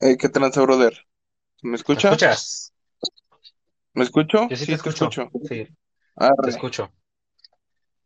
[0.00, 0.94] Eh, ¿qué tranza, brother?
[1.62, 2.00] ¿Me ¿Me escucha?
[2.00, 2.72] escuchas?
[3.94, 4.48] ¿Me escucho?
[4.48, 5.16] Yo sí te Sí, te escucho.
[5.16, 5.28] escucho.
[5.42, 5.68] Sí,
[6.42, 6.92] te Arre, escucho.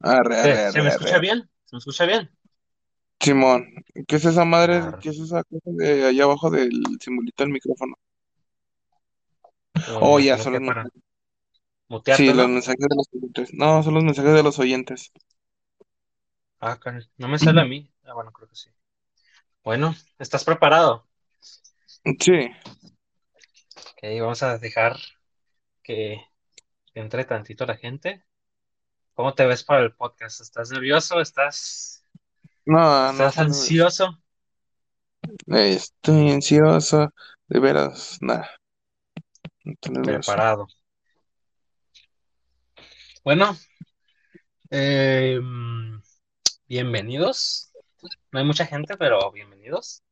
[0.00, 0.66] arre, arre.
[0.66, 1.18] ¿Se me escucha arre.
[1.18, 1.50] bien?
[1.64, 2.30] ¿Se me escucha bien?
[3.21, 3.66] Simón,
[4.08, 4.82] ¿qué es esa madre?
[5.00, 7.95] ¿Qué es esa cosa de allá abajo del simbolito del micrófono?
[9.84, 10.93] Oh, me ya, imagino son que los para mensajes.
[12.09, 13.54] Sí, los mensajes de los oyentes.
[13.54, 15.12] No, son los mensajes de los oyentes.
[16.61, 17.93] Ah, caray, no me sale a mí.
[18.04, 18.70] Ah, bueno, creo que sí.
[19.64, 21.08] Bueno, ¿estás preparado?
[22.04, 22.50] Sí,
[24.03, 24.96] Ok, vamos a dejar
[25.82, 26.22] que
[26.95, 28.25] entre tantito la gente.
[29.13, 30.41] ¿Cómo te ves para el podcast?
[30.41, 31.21] ¿Estás nervioso?
[31.21, 32.06] ¿Estás,
[32.64, 34.06] no, no estás nervioso.
[34.06, 34.22] ansioso?
[35.47, 37.12] Estoy ansioso,
[37.48, 38.50] de veras, nada,
[39.64, 40.03] no.
[40.03, 40.67] Preparado.
[43.22, 43.55] Bueno,
[44.70, 45.39] eh,
[46.67, 47.72] bienvenidos.
[48.33, 50.03] No hay mucha gente, pero bienvenidos.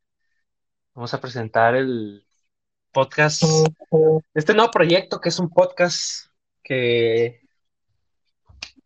[0.93, 2.25] Vamos a presentar el
[2.91, 3.43] podcast,
[4.33, 6.27] este nuevo proyecto que es un podcast
[6.63, 7.41] que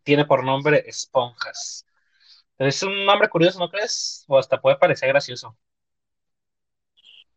[0.02, 1.86] tiene por nombre Esponjas.
[2.58, 4.24] Es un nombre curioso, ¿no crees?
[4.28, 5.56] O hasta puede parecer gracioso.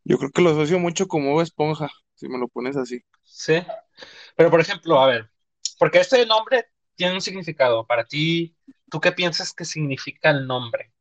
[0.03, 3.02] Yo creo que lo asocio mucho como Esponja, si me lo pones así.
[3.23, 3.66] Sí.
[4.36, 5.30] Pero por ejemplo, a ver,
[5.80, 7.86] porque este nombre tiene un significado.
[7.86, 8.56] Para ti,
[8.89, 10.91] ¿tú qué piensas que significa el nombre?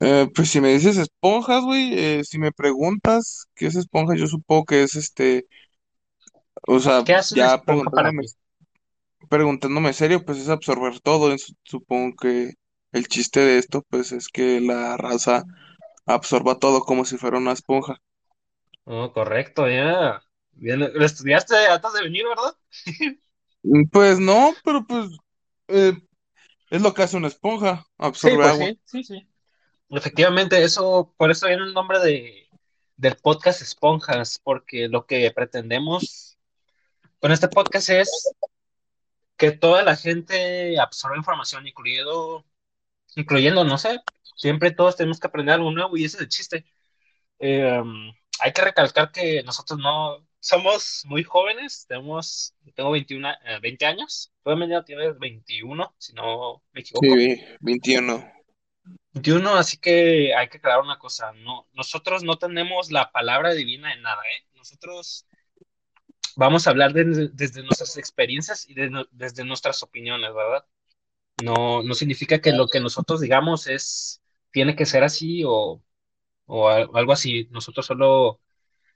[0.00, 4.26] Eh, pues si me dices esponjas, güey, eh, si me preguntas qué es esponja, yo
[4.26, 5.46] supongo que es este,
[6.66, 8.34] o sea, ¿Qué hace una ya esponja para preguntándome, ti?
[9.28, 11.32] preguntándome serio, pues es absorber todo.
[11.32, 12.54] es- supongo que
[12.92, 15.44] el chiste de esto, pues es que la raza
[16.06, 17.98] absorba todo como si fuera una esponja.
[18.84, 20.22] Oh, correcto, ya.
[20.52, 22.54] Bien, lo estudiaste antes de venir, ¿verdad?
[23.62, 25.08] Mm, Pues no, pero pues
[25.68, 25.94] eh,
[26.70, 28.70] es lo que hace una esponja, Sí, absorbe pues agua.
[28.74, 29.28] sí, sí, sí.
[29.92, 32.48] Efectivamente, eso, por eso viene el nombre de,
[32.96, 36.38] del podcast Esponjas, porque lo que pretendemos
[37.18, 38.34] con este podcast es
[39.36, 42.44] que toda la gente absorba información, incluyendo,
[43.16, 44.00] incluyendo, no sé,
[44.36, 46.64] siempre todos tenemos que aprender algo nuevo y ese es el chiste.
[47.38, 47.82] Eh,
[48.40, 54.32] hay que recalcar que nosotros no somos muy jóvenes, tenemos, tengo 21, eh, 20 años,
[54.42, 54.52] tú
[54.86, 57.06] tienes 21, si no me equivoco.
[57.06, 58.41] Sí, 21.
[59.14, 63.92] 21, así que hay que aclarar una cosa, no, nosotros no tenemos la palabra divina
[63.92, 64.46] en nada, ¿eh?
[64.54, 65.26] Nosotros
[66.36, 70.64] vamos a hablar de- desde nuestras experiencias y de- desde nuestras opiniones, ¿verdad?
[71.42, 75.82] No, no significa que lo que nosotros digamos es, tiene que ser así o,
[76.46, 77.48] o al- algo así.
[77.52, 78.40] Nosotros solo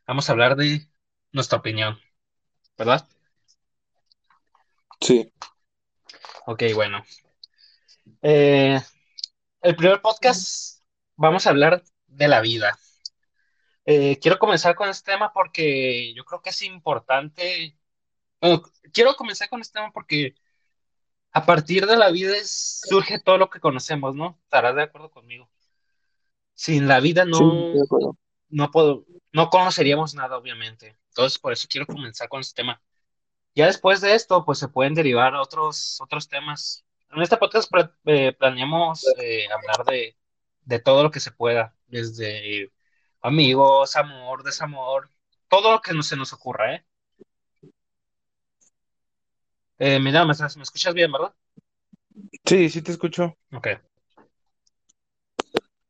[0.06, 0.88] vamos a hablar de
[1.32, 1.98] nuestra opinión,
[2.78, 3.08] ¿verdad?
[5.00, 5.30] Sí.
[6.46, 7.02] Ok, bueno.
[8.22, 8.80] Eh,
[9.66, 10.80] el primer podcast
[11.16, 12.78] vamos a hablar de la vida.
[13.84, 17.76] Eh, quiero comenzar con este tema porque yo creo que es importante.
[18.40, 18.62] Bueno,
[18.92, 20.34] quiero comenzar con este tema porque
[21.32, 24.38] a partir de la vida es- surge todo lo que conocemos, ¿no?
[24.44, 25.50] Estarás de acuerdo conmigo.
[26.54, 28.16] Sin la vida Sí, no, acuerdo.
[28.48, 30.96] no puedo, no conoceríamos nada, obviamente.
[31.08, 32.80] Entonces, por eso quiero comenzar con este tema.
[33.54, 36.85] Ya después de esto, pues se pueden derivar otros, otros temas.
[37.10, 37.70] En este podcast
[38.06, 40.16] eh, planeamos eh, hablar de,
[40.62, 42.72] de todo lo que se pueda, desde
[43.22, 45.10] amigos, amor, desamor,
[45.48, 46.86] todo lo que no se nos ocurra, ¿eh?
[49.78, 51.34] Eh, mira, me, estás- me escuchas bien, ¿verdad?
[52.46, 53.36] Sí, sí te escucho.
[53.52, 53.68] Ok,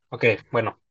[0.09, 0.81] ok, bueno.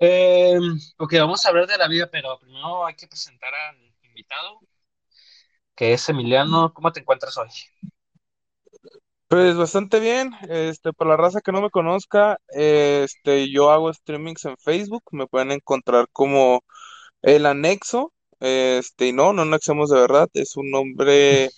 [0.00, 0.58] Eh,
[0.98, 4.60] ok, vamos a hablar de la vida, pero primero hay que presentar al invitado,
[5.74, 6.72] que es Emiliano.
[6.74, 7.48] ¿Cómo te encuentras hoy?
[9.30, 14.44] Pues bastante bien, este, para la raza que no me conozca, este, yo hago streamings
[14.46, 16.64] en Facebook, me pueden encontrar como
[17.22, 21.50] El Anexo, este, y no, no anexamos de verdad, es un nombre,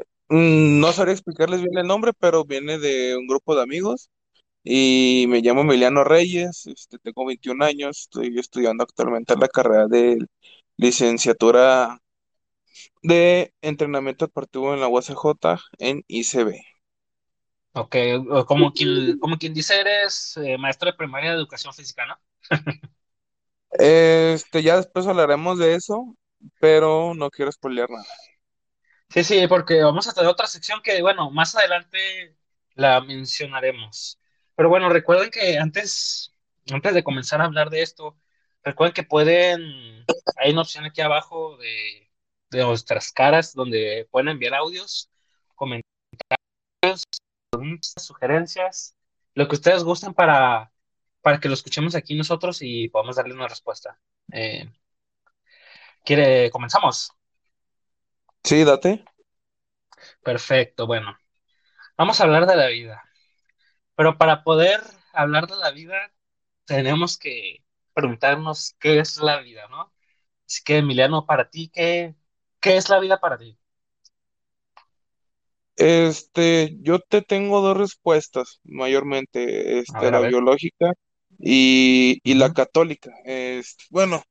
[0.28, 4.10] mm, no sabría explicarles bien el nombre, pero viene de un grupo de amigos,
[4.64, 10.18] y me llamo Emiliano Reyes, este, tengo 21 años, estoy estudiando actualmente la carrera de
[10.78, 12.00] licenciatura
[13.02, 16.75] de entrenamiento deportivo en la UACJ en ICB.
[17.76, 17.94] Ok,
[18.46, 22.18] como quien, como quien dice, eres eh, maestro de primaria de educación física, ¿no?
[23.70, 26.16] Este, ya después hablaremos de eso,
[26.58, 28.06] pero no quiero spoilear nada.
[29.10, 32.34] Sí, sí, porque vamos a tener otra sección que, bueno, más adelante
[32.74, 34.18] la mencionaremos.
[34.54, 36.32] Pero bueno, recuerden que antes,
[36.72, 38.16] antes de comenzar a hablar de esto,
[38.62, 39.60] recuerden que pueden,
[40.38, 42.10] hay una opción aquí abajo de,
[42.50, 45.10] de nuestras caras donde pueden enviar audios,
[45.54, 47.04] comentarios,
[47.96, 48.96] sugerencias,
[49.34, 50.72] lo que ustedes gusten para
[51.26, 53.98] para que lo escuchemos aquí nosotros y podamos darle una respuesta.
[54.32, 54.70] Eh,
[56.04, 57.10] ¿Quiere, comenzamos?
[58.44, 59.04] Sí, date.
[60.22, 61.18] Perfecto, bueno.
[61.98, 63.02] Vamos a hablar de la vida.
[63.96, 64.80] Pero para poder
[65.12, 66.12] hablar de la vida,
[66.64, 69.92] tenemos que preguntarnos qué es la vida, ¿no?
[70.46, 72.14] Así que, Emiliano, para ti, ¿qué,
[72.60, 73.58] qué es la vida para ti?
[75.76, 80.92] Este, yo te tengo dos respuestas, mayormente, este, ver, la biológica
[81.38, 83.10] y, y la católica.
[83.24, 84.22] Este, bueno,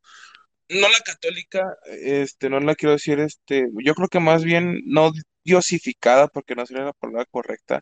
[0.70, 1.64] no la católica,
[2.02, 5.12] este, no la quiero decir, este, yo creo que más bien no
[5.44, 7.82] diosificada, porque no sería la palabra correcta.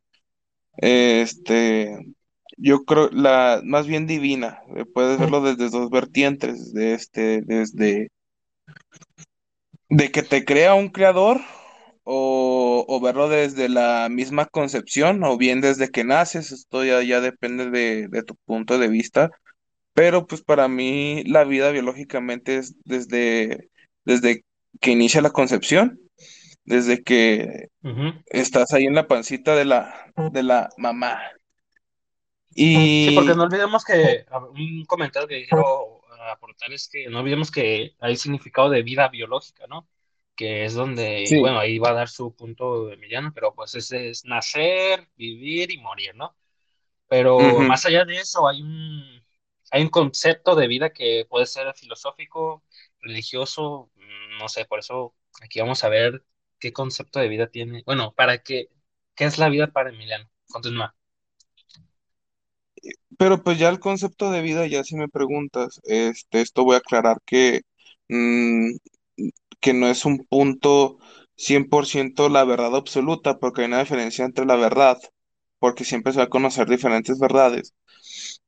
[0.77, 1.95] Este,
[2.57, 4.61] yo creo la más bien divina.
[4.75, 8.09] eh, Puedes verlo desde dos vertientes, de este, desde
[9.89, 11.39] de que te crea un creador
[12.03, 17.21] o, o verlo desde la misma concepción o bien desde que naces, esto ya, ya
[17.21, 19.31] depende de, de tu punto de vista,
[19.93, 23.69] pero pues para mí la vida biológicamente es desde,
[24.05, 24.45] desde
[24.81, 25.99] que inicia la concepción,
[26.65, 27.69] desde que
[28.27, 31.19] estás ahí en la pancita de la, de la mamá.
[33.03, 34.25] Sí, porque Y no olvidemos que
[34.55, 36.01] un comentario que quiero
[36.31, 39.87] aportar es que no olvidemos que hay significado de vida biológica, ¿no?
[40.35, 44.09] Que es donde, sí, bueno, ahí va a dar su punto Emiliano, pero pues ese
[44.09, 46.35] es nacer, vivir y morir, ¿no?
[47.07, 49.23] Pero más allá de eso, hay un,
[49.71, 52.63] hay un concepto de vida que puede ser filosófico,
[52.99, 56.23] religioso, mm, no sé, por eso aquí vamos a ver
[56.59, 57.83] qué concepto de vida tiene.
[57.85, 58.69] Bueno, para qué,
[59.15, 60.29] ¿qué es la vida para Emiliano?
[60.51, 60.95] Continúa.
[63.17, 66.79] Pero pues ya el concepto de vida, ya si me preguntas, este, esto voy a
[66.79, 67.61] aclarar que,
[68.09, 68.75] mm,
[69.59, 70.97] que no es un punto
[71.35, 74.97] 100% la verdad absoluta, porque hay una diferencia entre la verdad,
[75.59, 77.73] porque siempre se va a conocer diferentes verdades,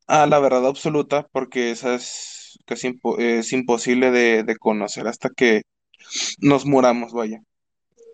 [0.08, 5.30] a la verdad absoluta, porque esa es casi impo- es imposible de, de conocer hasta
[5.32, 5.64] que
[6.40, 7.42] nos muramos, vaya.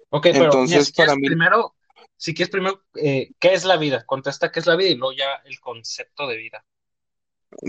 [0.09, 1.75] Ok, pero mira, Entonces, si para quieres mí, primero,
[2.17, 4.05] si quieres primero, eh, ¿qué es la vida?
[4.05, 6.65] Contesta qué es la vida y luego ya el concepto de vida.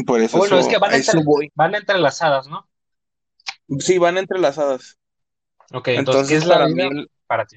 [0.07, 1.21] por eso, bueno, es que van eso entre,
[1.55, 2.69] van entrelazadas, ¿no?
[3.81, 4.99] Sí, van entrelazadas.
[5.75, 7.57] Ok, entonces, ¿qué Entonces, es la para mí, para ti?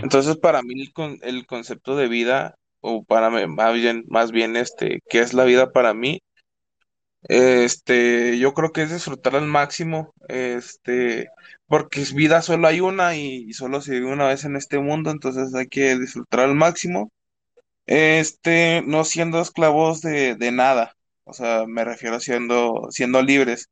[0.00, 4.30] Entonces, para mí el, con- el concepto de vida, o para mí, más bien, más
[4.30, 6.20] bien este, ¿qué es la vida para mí?
[7.28, 11.28] Este, yo creo que es disfrutar al máximo, este,
[11.66, 14.78] porque es vida solo hay una y, y solo se vive una vez en este
[14.78, 17.10] mundo, entonces hay que disfrutar al máximo,
[17.86, 23.70] este, no siendo esclavos de, de nada, o sea, me refiero a siendo, siendo libres,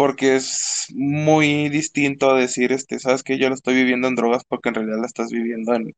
[0.00, 4.44] porque es muy distinto a decir, este, sabes que yo lo estoy viviendo en drogas
[4.48, 5.94] porque en realidad la estás viviendo en,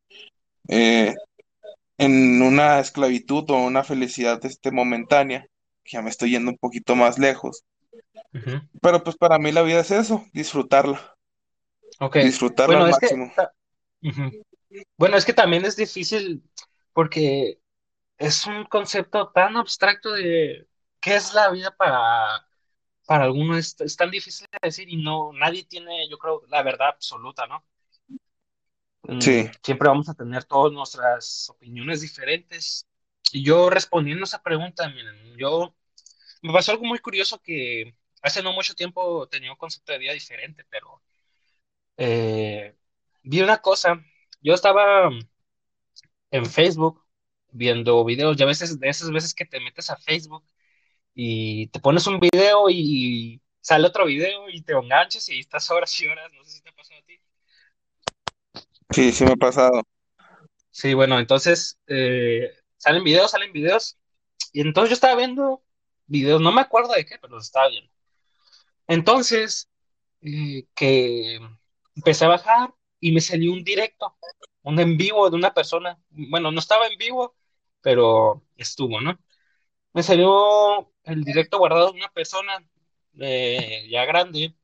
[0.66, 1.14] eh,
[1.99, 5.46] en una esclavitud o una felicidad este, momentánea,
[5.84, 7.62] que ya me estoy yendo un poquito más lejos.
[8.81, 11.14] Pero pues para mí la vida es eso, disfrutarla,
[12.00, 13.32] Ok, disfrutarla al bueno, que, máximo.
[14.02, 14.44] ujú.
[14.98, 16.43] Bueno, es que también es difícil
[16.93, 17.60] porque
[18.19, 20.66] es un concepto tan abstracto de
[21.00, 22.48] qué es la vida para,
[23.12, 26.62] para algunos, es, es tan difícil de decir y no, nadie tiene, yo creo, la
[26.62, 27.62] verdad absoluta, ¿no?
[29.06, 32.88] Mm, Sí, siempre vamos a tener todas nuestras opiniones diferentes.
[33.32, 35.74] Y yo respondiendo a esa pregunta, miren, yo
[36.42, 40.12] me pasó algo muy curioso que hace no mucho tiempo tenía un concepto de vida
[40.14, 41.02] diferente, pero
[41.98, 42.76] eh,
[43.24, 44.02] vi una cosa.
[44.42, 45.10] Yo estaba
[46.31, 47.04] en Facebook
[47.50, 50.44] viendo videos, ya veces de esas veces que te metes a Facebook
[51.14, 55.98] y te pones un video y sale otro video y te enganchas y estás horas
[56.00, 57.20] y horas, no sé si te ha pasado a ti.
[58.90, 59.82] sí, sí me ha pasado.
[60.70, 63.98] Sí, bueno, entonces eh, salen videos, salen videos.
[64.52, 65.62] Y entonces yo estaba viendo
[66.06, 67.90] videos, no me acuerdo de qué, pero los estaba viendo.
[68.88, 69.69] Entonces,
[70.22, 71.40] eh, que
[71.96, 74.16] empecé a bajar y me salió un directo,
[74.62, 75.98] un en vivo de una persona.
[76.10, 77.34] Bueno, no estaba en vivo,
[77.81, 79.19] pero estuvo, ¿no?
[79.94, 82.65] Me salió el directo guardado de una persona
[83.20, 84.55] eh, ya grande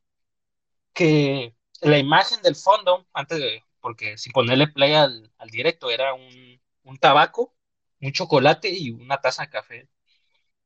[0.92, 6.14] que la imagen del fondo, antes de, porque sin ponerle play al, al directo, era
[6.14, 7.54] un, un tabaco,
[8.00, 9.88] un chocolate y una taza de café.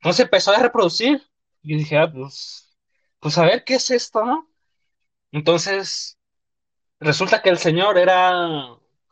[0.01, 1.23] Entonces empezó a reproducir
[1.63, 2.77] y dije, ah, pues,
[3.21, 4.51] pues a ver qué es esto, ¿no?
[5.33, 6.19] Entonces
[7.01, 8.33] resulta que el señor era,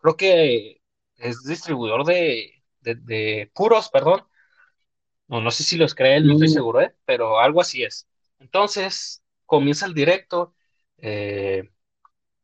[0.02, 0.82] creo que
[1.16, 4.24] es distribuidor de, de, de puros, perdón.
[5.30, 6.94] No, no sé si los cree él, no estoy Mm, seguro, ¿eh?
[7.06, 8.08] Pero algo así es.
[8.40, 10.54] Entonces comienza el directo.
[10.98, 11.70] eh,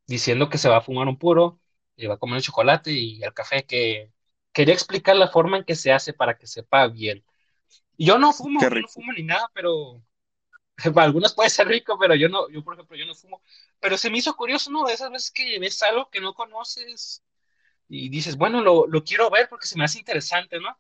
[0.07, 1.61] diciendo que se va a fumar un puro
[1.97, 4.13] y va a comer el chocolate y el café, que
[4.53, 7.25] quería explicar la forma en que se hace para que sepa bien.
[7.99, 10.03] Yo no fumo, yo no fumo ni nada, pero
[10.95, 13.43] para algunos puede ser rico, pero yo no, yo por ejemplo, yo no fumo.
[13.81, 14.85] Pero se me hizo curioso, ¿no?
[14.87, 17.23] De esas veces que ves algo que no conoces
[17.89, 20.79] y dices, bueno, lo, lo quiero ver porque se me hace interesante, ¿no?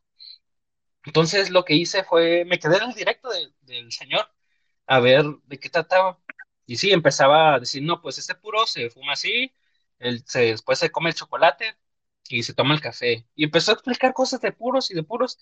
[1.07, 4.29] Entonces lo que hice fue, me quedé en el directo de- del señor
[4.87, 6.21] a ver de qué trataba.
[6.67, 9.53] Y sí, empezaba a decir, no, pues este puro se fuma así,
[9.99, 11.77] él se, después se come el chocolate
[12.29, 13.27] y se toma el café.
[13.37, 15.39] Y empezó a explicar cosas de puros y de puros.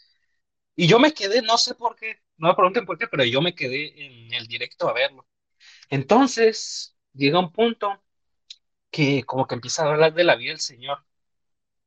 [0.77, 3.41] Y yo me quedé, no sé por qué, no me pregunten por qué, pero yo
[3.43, 5.27] me quedé en el directo a verlo.
[5.91, 8.03] Entonces llega un punto
[8.91, 11.05] que como que empieza a hablar de la vida del señor.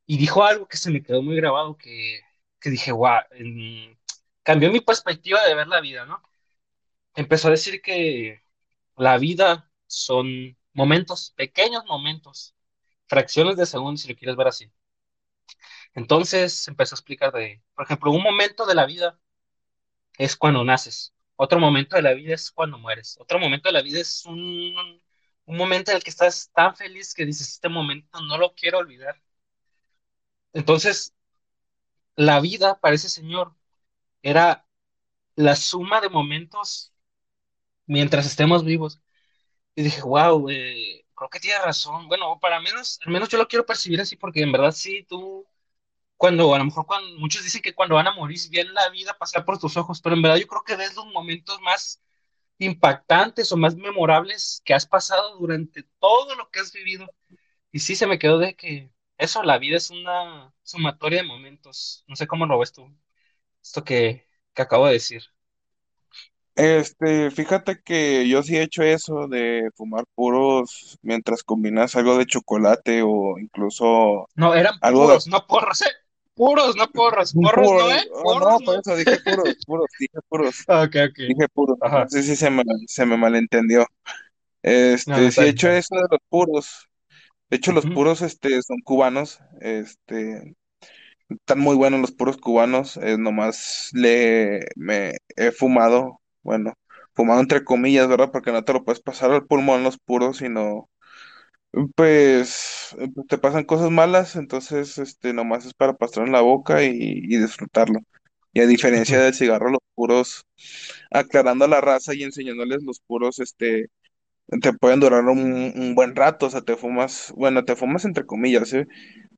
[0.05, 2.21] Y dijo algo que se me quedó muy grabado, que,
[2.59, 2.91] que dije,
[3.31, 3.97] en-
[4.43, 6.21] cambió mi perspectiva de ver la vida, ¿no?
[7.15, 8.43] Empezó a decir que
[8.97, 12.55] la vida son momentos, pequeños momentos,
[13.07, 14.71] fracciones de segundos, si lo quieres ver así.
[15.93, 19.19] Entonces empezó a explicar de, por ejemplo, un momento de la vida
[20.17, 23.81] es cuando naces, otro momento de la vida es cuando mueres, otro momento de la
[23.81, 24.75] vida es un,
[25.45, 28.79] un momento en el que estás tan feliz que dices, este momento no lo quiero
[28.79, 29.21] olvidar.
[30.53, 31.13] Entonces,
[32.17, 33.55] la vida para ese señor
[34.23, 34.67] era
[35.35, 36.93] la suma de momentos
[37.85, 39.01] mientras estemos vivos.
[39.75, 42.07] Y dije, wow, eh, creo que tiene razón.
[42.09, 45.47] Bueno, para menos, al menos yo lo quiero percibir así, porque en verdad sí, tú,
[46.17, 49.17] cuando, a lo mejor cuando, muchos dicen que cuando van a morir, ven la vida
[49.17, 52.01] pasar por tus ojos, pero en verdad yo creo que ves los momentos más
[52.59, 57.07] impactantes o más memorables que has pasado durante todo lo que has vivido.
[57.71, 62.03] Y sí se me quedó de que eso, la vida es una sumatoria de momentos.
[62.07, 62.95] No sé cómo lo ves tú,
[63.63, 65.23] esto que, que acabo de decir.
[66.55, 72.25] Este, fíjate que yo sí he hecho eso de fumar puros mientras combinas algo de
[72.25, 75.91] chocolate o incluso No, eran algo de puros, no porros, ¿eh?
[76.33, 77.33] Puros, no porros.
[77.33, 77.91] Porros no, puros.
[77.91, 78.09] ¿eh?
[78.13, 78.79] Oh, Porros no, por no.
[78.79, 81.19] eso dije puros, puros, dije puros, Ok, ok.
[81.27, 81.77] dije puros.
[81.91, 82.07] No Ajá.
[82.07, 83.85] sé si se me, se me malentendió.
[85.05, 86.87] No, no, Este, está sí he hecho eso de los puros.
[87.49, 89.39] De hecho, los puros, este, son cubanos.
[89.61, 90.55] Este,
[91.29, 92.97] están muy buenos los puros cubanos.
[92.97, 96.73] eh, nomás le me he fumado, bueno,
[97.15, 98.31] fumado entre comillas, ¿verdad?
[98.31, 100.89] Porque no te lo puedes pasar al pulmón los puros, sino,
[101.95, 102.95] pues,
[103.27, 104.35] te pasan cosas malas.
[104.35, 107.99] Entonces, este, nomás es para pasar en la boca y, y disfrutarlo.
[108.53, 110.45] Y a diferencia del cigarro, los puros,
[111.11, 113.87] aclarando a la raza y enseñándoles los puros, este
[114.61, 118.25] te pueden durar un, un buen rato, o sea, te fumas, bueno, te fumas entre
[118.25, 118.87] comillas, ¿eh?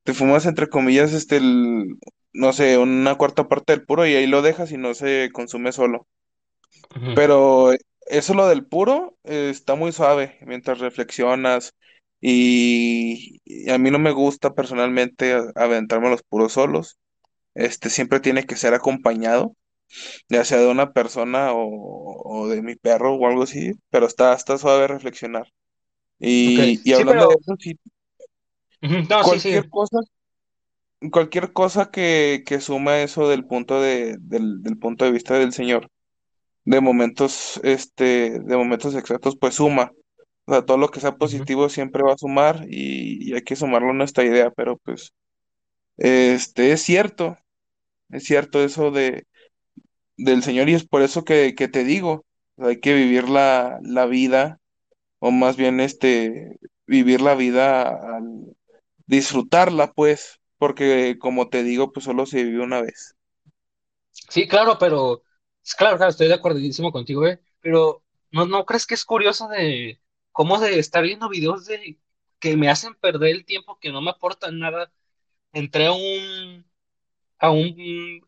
[0.04, 1.98] Te fumas entre comillas, este, el,
[2.34, 5.72] no sé, una cuarta parte del puro y ahí lo dejas y no se consume
[5.74, 6.08] solo.
[7.14, 7.72] Pero
[8.08, 11.74] eso lo del puro eh, está muy suave mientras reflexionas
[12.22, 17.00] y, y a mí no me gusta personalmente aventarme los puros solos.
[17.56, 19.56] Este siempre tiene que ser acompañado,
[20.30, 21.64] ya sea de una persona o,
[22.44, 25.48] o de mi perro o algo así, pero está, está suave reflexionar.
[26.20, 27.40] Y, y Sí, hablando de pero.
[27.40, 27.78] eso, sí,
[29.10, 29.52] No, sí, sí.
[29.52, 30.00] cualquier cosa,
[31.12, 35.54] cualquier cosa que, que suma eso del punto de, del, del punto de vista del
[35.54, 35.90] Señor,
[36.66, 39.94] de momentos, este, de momentos exactos, pues suma.
[40.48, 43.56] O sea, todo lo que sea positivo siempre va a sumar y, y hay que
[43.58, 45.14] sumarlo a nuestra idea, pero pues,
[45.98, 47.38] este, es cierto,
[48.12, 49.26] es cierto eso de,
[50.24, 52.26] del Señor y es por eso que, que te digo,
[52.58, 54.60] hay que vivir la, la vida,
[55.20, 58.22] o más bien, este, vivir la vida
[59.10, 63.16] disfrutarla, pues, porque como te digo, pues solo se vive una vez.
[64.30, 65.24] Sí, claro, pero.
[65.78, 67.40] Claro, claro, estoy de acuerdísimo contigo, ¿eh?
[67.62, 70.00] Pero, ¿no, no crees que es curioso de
[70.32, 72.00] cómo de estar viendo videos de
[72.40, 74.92] que me hacen perder el tiempo, que no me aportan nada?
[75.54, 76.69] Entré a un,
[77.40, 77.76] a un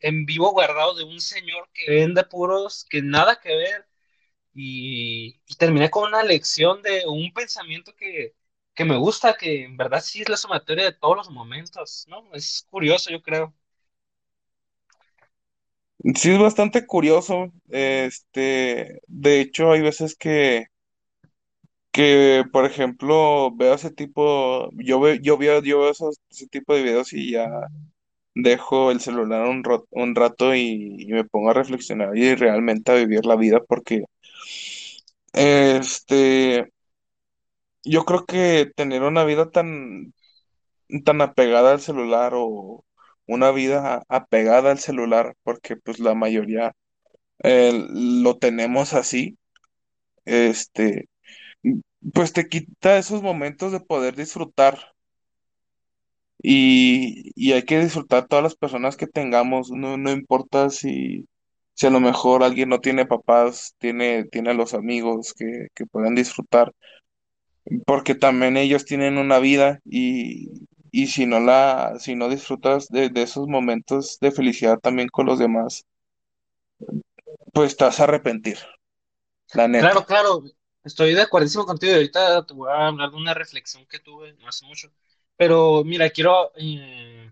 [0.01, 3.88] en vivo guardado de un señor que vende puros que nada que ver
[4.53, 8.36] y, y terminé con una lección de un pensamiento que,
[8.75, 12.30] que me gusta, que en verdad sí es la sumatoria de todos los momentos, ¿no?
[12.34, 13.56] Es curioso, yo creo.
[16.15, 17.51] Sí, es bastante curioso.
[17.70, 20.65] Este, de hecho, hay veces que,
[21.91, 26.84] que, por ejemplo, veo ese tipo, yo veo, yo veo, yo veo ese tipo de
[26.84, 27.48] videos y ya
[28.36, 32.96] dejo el celular un, ro- un rato y, me pongo a reflexionar y realmente a
[32.96, 34.06] vivir la vida porque,
[35.34, 36.72] este,
[37.84, 40.14] yo creo que tener una vida tan,
[41.06, 42.86] tan apegada al celular o
[43.28, 46.74] una vida apegada al celular, porque pues la mayoría
[47.44, 49.38] lo tenemos así,
[50.26, 51.10] este,
[52.14, 54.80] pues te quita esos momentos de poder disfrutar
[56.41, 61.27] y, y hay que disfrutar todas las personas que tengamos, no, no importa si,
[61.75, 65.86] Si a lo mejor alguien no tiene papás, tiene, tiene a los amigos que, que
[65.86, 66.74] puedan disfrutar,
[67.86, 70.50] porque también ellos tienen una vida y,
[70.91, 75.25] y si no la, si no disfrutas de, de esos momentos de felicidad también con
[75.27, 75.86] los demás,
[77.53, 78.57] pues te vas a arrepentir,
[79.53, 80.43] la Claro, claro,
[80.83, 81.91] estoy de acuerdo contigo.
[81.93, 84.91] y Ahorita te voy a hablar de una reflexión que tuve no hace mucho.
[85.41, 87.31] Pero mira, quiero, eh,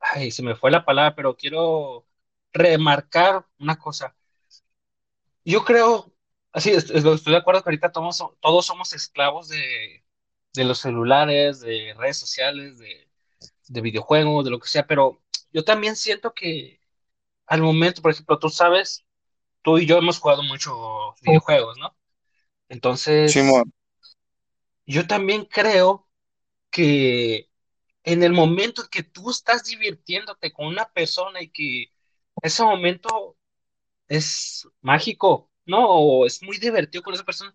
[0.00, 2.06] ay, se me fue la palabra, pero quiero
[2.52, 4.14] remarcar una cosa.
[5.44, 6.12] Yo creo,
[6.52, 10.04] así, est- est- estoy de acuerdo que ahorita todos, todos somos esclavos de,
[10.54, 13.08] de los celulares, de redes sociales, de,
[13.68, 16.80] de videojuegos, de lo que sea, pero yo también siento que
[17.46, 19.06] al momento, por ejemplo, tú sabes,
[19.62, 21.96] tú y yo hemos jugado mucho videojuegos, ¿no?
[22.68, 23.72] Entonces, Simón,
[24.86, 26.07] yo también creo
[26.70, 27.50] que
[28.04, 31.92] en el momento en que tú estás divirtiéndote con una persona y que
[32.42, 33.38] ese momento
[34.08, 35.86] es mágico, ¿no?
[35.88, 37.54] O es muy divertido con esa persona,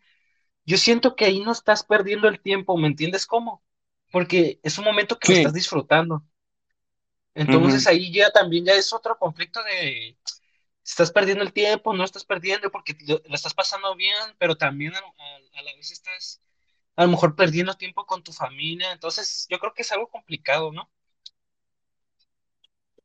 [0.65, 3.63] yo siento que ahí no estás perdiendo el tiempo, ¿me entiendes cómo?
[4.11, 6.23] Porque es un momento que lo estás disfrutando.
[7.35, 10.17] Entonces ahí ya también ya es otro conflicto de
[10.85, 14.95] estás perdiendo el tiempo, no estás perdiendo porque lo, lo estás pasando bien, pero también
[14.95, 16.42] a, a- a la vez estás
[16.95, 18.91] a lo mejor perdiendo tiempo con tu familia.
[18.91, 20.89] Entonces yo creo que es algo complicado, ¿no?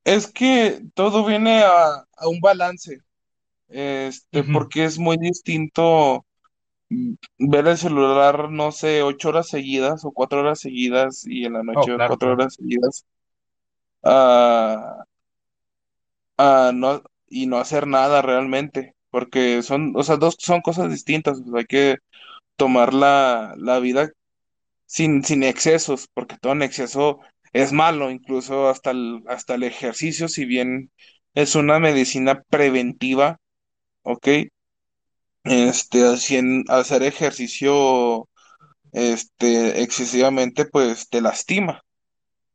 [0.05, 2.99] Es que todo viene a, a un balance,
[3.69, 6.27] este, porque es muy distinto
[6.91, 11.55] mm, ver el celular, no sé, ocho horas seguidas o cuatro horas seguidas y en
[11.55, 13.07] la Oh, noche claro, cuatro horas seguidas
[14.05, 15.05] a,
[16.37, 21.41] a no, y no hacer nada realmente, porque son, o sea, dos son cosas distintas,
[21.41, 21.97] o sea, hay que
[22.59, 24.11] tomar la, la vida
[24.87, 27.21] sin, sin excesos, porque todo en exceso
[27.53, 30.91] es malo, incluso hasta el, hasta el ejercicio, si bien
[31.35, 33.39] es una medicina preventiva,
[34.03, 34.29] ¿ok?
[35.45, 36.05] Este,
[36.69, 38.29] hacer ejercicio,
[38.93, 41.83] este, excesivamente, pues te lastima,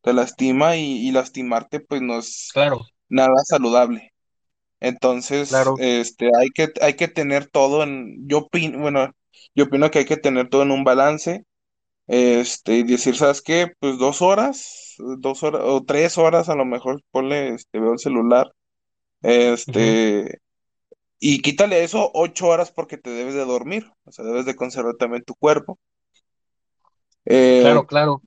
[0.04, 4.14] te lastima y, y lastimarte, pues no es Claro, nada saludable.
[4.82, 5.76] Entonces, claro.
[5.78, 9.12] este, hay que, hay que tener todo en, yo opino, bueno,
[9.56, 11.46] yo opino que hay que tener todo en un balance
[12.08, 13.74] Este, y decir, ¿sabes qué?
[13.80, 18.00] Pues dos horas, dos horas o tres horas a lo mejor ponle, este, veo el
[18.00, 18.52] celular,
[19.24, 20.40] este,
[21.20, 24.96] y quítale eso ocho horas porque te debes de dormir, o sea, debes de conservar
[24.98, 25.80] también tu cuerpo.
[27.26, 28.22] Eh, Claro, claro.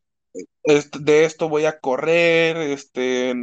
[0.65, 3.35] este, de esto voy a correr, este,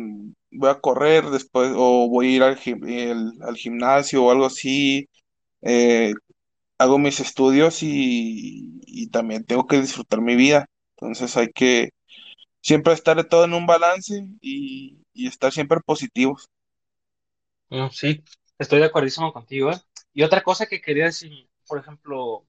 [0.52, 4.45] voy a correr después, o voy a ir al, gim- el- al gimnasio o algo
[4.45, 5.08] así,
[5.63, 6.13] eh,
[6.84, 10.67] hago mis estudios y, también tengo que disfrutar mi vida.
[10.98, 11.91] Entonces hay que
[12.62, 16.50] siempre estar todo en un balance y, estar siempre positivos.
[17.91, 18.24] Sí,
[18.60, 19.82] estoy de acuerdo contigo, ¿eh?
[20.13, 22.46] Y otra cosa que quería decir, por ejemplo,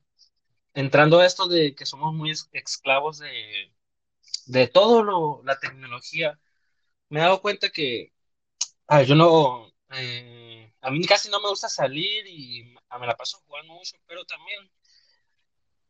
[0.75, 3.73] entrando a esto de que somos muy es- esclavos de,
[4.47, 6.39] de todo lo, la tecnología,
[7.11, 8.13] me he dado cuenta que
[8.89, 12.65] ah, yo no, eh, a mí casi no me gusta salir y
[13.01, 14.71] me la paso jugando mucho, pero también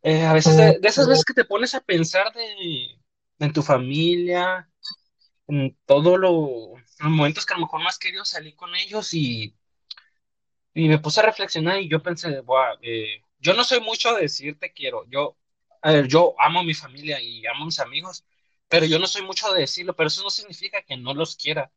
[0.03, 2.99] eh, a veces de, de esas veces que te pones a pensar de,
[3.39, 4.69] en tu familia,
[5.49, 9.57] en todo lo, los momentos que a lo mejor has querido salir con ellos y
[10.75, 14.23] Y me puse a reflexionar y yo pensé, "Buah, eh, yo no soy mucho de
[14.23, 15.05] decir te quiero.
[15.09, 15.37] Yo,
[15.83, 18.25] a ver, yo amo a mi familia y amo a mis amigos,
[18.69, 21.71] pero yo no soy mucho de decirlo, pero eso no significa que no los quiera.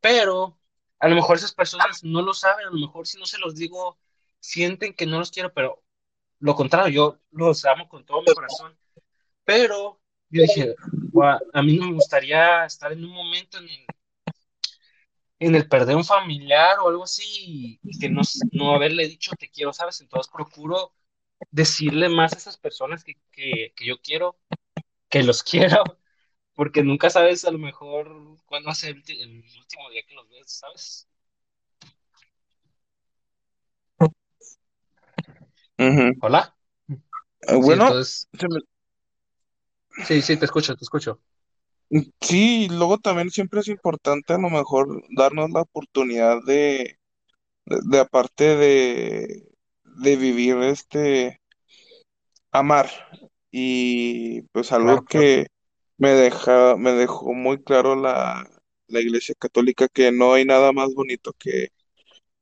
[0.00, 0.58] Pero
[0.98, 3.54] a lo mejor esas personas no lo saben, a lo mejor si no se los
[3.56, 3.98] digo,
[4.40, 5.82] sienten que no los quiero, pero
[6.38, 8.76] lo contrario, yo los amo con todo mi corazón.
[9.44, 10.74] Pero yo dije,
[11.12, 13.86] "Buah, a mí no me gustaría estar en un momento en el
[15.40, 19.50] en el perder un familiar o algo así y, que no, no haberle dicho te
[19.50, 20.00] quiero, ¿sabes?
[20.00, 20.94] Entonces procuro
[21.50, 24.38] decirle más a esas personas que, que yo quiero,
[25.08, 25.42] que los
[25.82, 25.82] quiero,
[26.54, 30.28] porque nunca sabes a lo mejor cuándo va a ser el, último día que los
[30.28, 31.08] ves, ¿sabes?
[36.22, 36.56] Hola.
[36.88, 36.96] Eh,
[37.40, 38.60] Sí, Bueno, entonces, se me-
[40.06, 41.20] sí, sí, te escucho, te escucho.
[42.20, 46.98] sí, luego también siempre es importante a lo mejor darnos la oportunidad de,
[47.66, 49.48] de, de aparte de,
[49.84, 51.40] de vivir este,
[52.52, 52.88] amar.
[53.50, 55.26] Y pues algo Claro, claro.
[55.26, 55.46] que
[55.98, 58.48] me deja, me dejó muy claro la,
[58.88, 61.68] la Iglesia Católica, que no hay nada más bonito que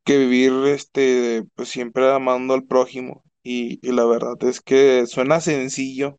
[0.05, 3.25] que vivir este, pues siempre amando al prójimo.
[3.45, 6.19] Y, y la verdad es que suena sencillo,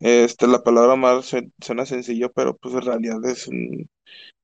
[0.00, 3.88] este, la palabra amar sue- suena sencillo, pero pues en realidad es un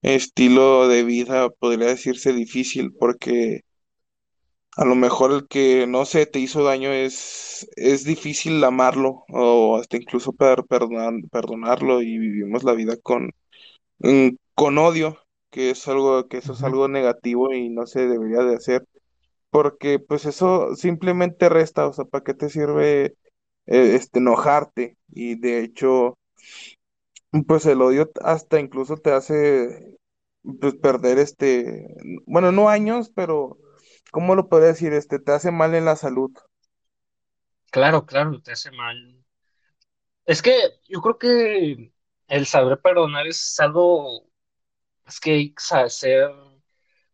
[0.03, 3.63] estilo de vida, podría decirse difícil, porque
[4.77, 9.77] A lo mejor el que no sé, te hizo daño es, es difícil amarlo o
[9.77, 13.33] hasta incluso perdonar, perdonarlo y vivimos la vida con,
[14.01, 15.19] mm, con odio,
[15.51, 18.87] que es algo, que eso es algo negativo y no se debería de hacer,
[19.51, 24.99] porque pues eso simplemente resta, o sea, ¿para qué te sirve eh, este, enojarte?
[25.11, 26.19] Y de hecho,
[27.47, 29.97] pues el odio hasta incluso te hace
[30.61, 31.87] pues perder este,
[32.27, 33.59] bueno, no años, pero
[34.11, 34.93] ¿cómo lo podría decir?
[34.93, 36.31] Este, te hace mal en la salud.
[37.71, 39.25] Claro, claro, te hace mal.
[40.25, 40.53] Es que
[40.89, 41.93] yo creo que
[42.29, 44.29] el saber perdonar es algo,
[45.07, 46.31] es que saber,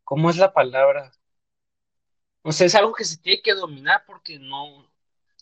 [0.05, 1.13] ¿cómo es la palabra?
[2.43, 4.89] O sea, es algo que se tiene que dominar porque no,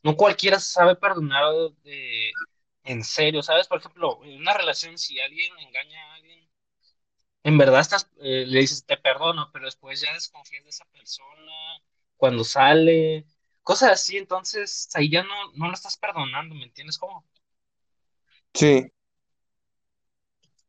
[0.02, 1.44] no cualquiera sabe perdonar
[2.84, 3.66] en serio, ¿sabes?
[3.66, 6.33] Por ejemplo, en una relación, si alguien engaña a alguien,
[7.44, 11.52] en verdad estás, eh, le dices, te perdono, pero después ya desconfías de esa persona
[12.16, 13.26] cuando sale,
[13.62, 17.24] cosas así, entonces ahí ya no, no lo estás perdonando, ¿me entiendes cómo?
[18.54, 18.90] Sí,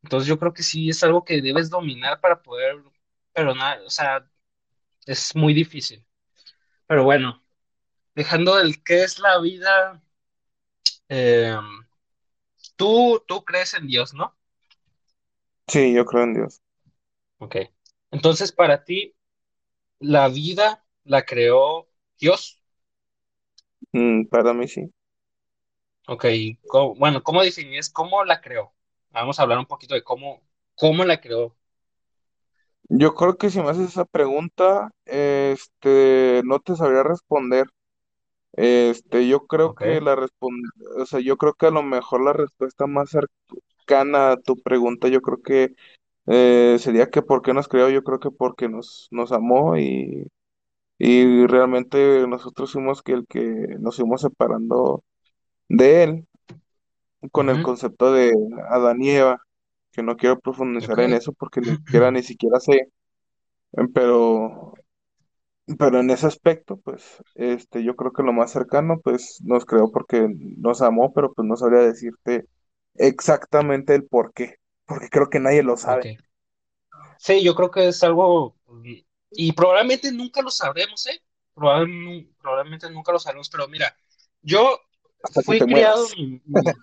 [0.04, 2.78] Entonces yo creo que sí es algo que debes dominar para poder
[3.34, 4.28] perdonar, o sea,
[5.06, 6.06] es muy difícil.
[6.88, 7.44] Pero bueno,
[8.16, 10.04] dejando el qué es la vida,
[11.10, 11.56] eh,
[12.76, 14.36] tú, tú crees en Dios, ¿no?
[15.68, 16.62] sí, yo creo en Dios.
[17.40, 17.56] Ok.
[18.12, 19.16] Entonces para ti,
[20.00, 22.62] la vida la creó Dios.
[23.94, 24.92] Mm, para mí sí.
[26.08, 26.26] Ok,
[26.68, 28.74] ¿cómo- bueno, ¿cómo definirías cómo la creó?
[29.12, 30.42] Vamos a hablar un poquito de cómo,
[30.76, 31.56] cómo la creó.
[32.90, 37.66] Yo creo que si me haces esa pregunta, este, no te sabría responder.
[38.54, 39.82] Este, yo creo Ok.
[39.82, 40.62] que la respon-
[41.00, 45.08] o sea, yo creo que a lo mejor la respuesta más cercana a tu pregunta,
[45.10, 45.76] yo creo que
[46.28, 50.28] eh, sería que por qué nos creó, yo creo que porque nos, nos amó y,
[51.00, 53.42] y realmente nosotros fuimos que el que
[53.80, 55.04] nos fuimos separando
[55.70, 56.28] de él
[57.32, 58.34] con el Ujú, concepto de
[58.70, 59.42] Adán y Eva,
[59.92, 61.00] que no quiero profundizar Ok.
[61.00, 62.90] en eso porque ni siquiera, ni siquiera sé,
[63.94, 64.74] pero
[65.80, 67.04] Pero en ese aspecto, pues,
[67.36, 71.48] este, yo creo que lo más cercano, pues, nos creó porque nos amó, pero pues
[71.48, 72.46] no sabría decirte
[72.96, 74.56] exactamente el por qué,
[74.88, 76.10] porque creo que nadie lo sabe,
[77.18, 78.56] Sí, yo creo que es algo,
[79.32, 81.22] y probablemente nunca lo sabremos, ¿eh?
[81.54, 83.96] Probable- probablemente nunca lo sabremos, pero mira,
[84.42, 84.80] yo
[85.24, 86.18] hasta fui criado, mueras.
[86.18, 86.74] mi, mi-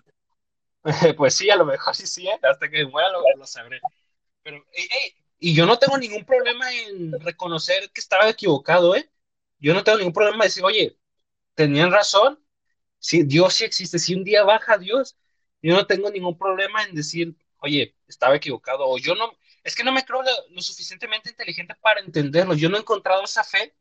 [1.16, 2.38] pues sí, a lo mejor sí, sí, ¿eh?
[2.42, 3.84] Hasta que muera lo, lo sabré.
[4.42, 9.10] Pero, ey, ey, y yo no tengo ningún problema en reconocer que estaba equivocado, ¿eh?
[9.60, 10.98] Yo no tengo ningún problema en decir, oye,
[11.54, 12.40] tenían razón,
[12.98, 15.16] sí, Dios sí existe, si un día baja Dios,
[15.62, 19.32] yo no tengo ningún problema en decir, oye, estaba equivocado, o yo no,
[19.64, 23.24] es que no me creo lo, lo suficientemente inteligente para entenderlo, yo no he encontrado
[23.24, 23.74] esa fe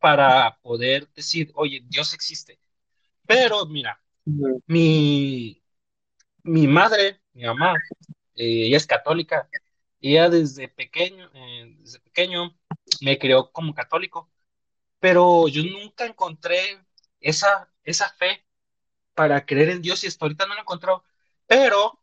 [0.00, 2.58] para poder decir, oye, Dios existe.
[3.26, 4.00] Pero mira,
[4.66, 5.62] mi,
[6.42, 7.74] mi madre, mi mamá,
[8.36, 9.48] eh, ella es católica,
[10.00, 12.56] ella desde pequeño, eh, desde pequeño
[13.02, 14.30] me crió como católico,
[15.00, 16.80] pero yo nunca encontré
[17.20, 18.44] esa, esa fe
[19.14, 21.04] para creer en Dios y hasta ahorita no lo he encontrado.
[21.46, 22.00] Pero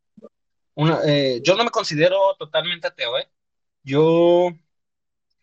[0.75, 3.29] una, eh, yo no me considero totalmente ateo, ¿eh?
[3.83, 4.51] Yo,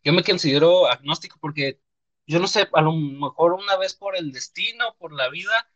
[0.04, 1.80] yo me considero agnóstico porque
[2.26, 5.68] yo no sé, a lo mejor una vez por el destino, por la vida,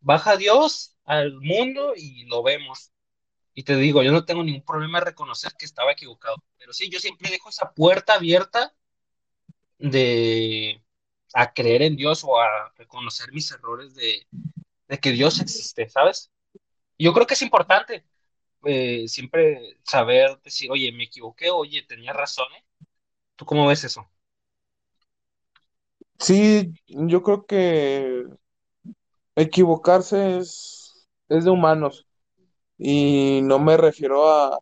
[0.00, 2.92] baja Dios al mundo y lo vemos.
[3.54, 6.36] Y te digo, yo no tengo ningún problema en reconocer que estaba equivocado.
[6.58, 8.74] Pero sí, yo siempre dejo esa puerta abierta
[9.78, 10.82] de
[11.34, 14.26] a creer en Dios o a reconocer mis errores de,
[14.88, 16.30] de que Dios existe, ¿sabes?
[16.98, 18.04] Yo creo que es importante
[18.64, 22.64] eh, siempre saber decir, oye, me equivoqué, oye, tenía razón, ¿eh?
[23.36, 24.10] ¿Tú cómo ves eso?
[26.18, 28.24] Sí, yo creo que
[29.36, 32.06] equivocarse es, es de humanos
[32.78, 34.58] y no me refiero a,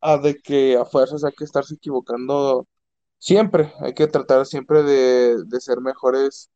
[0.00, 2.66] a de que a fuerzas hay que estarse equivocando
[3.18, 6.50] siempre, hay que tratar siempre de, de ser mejores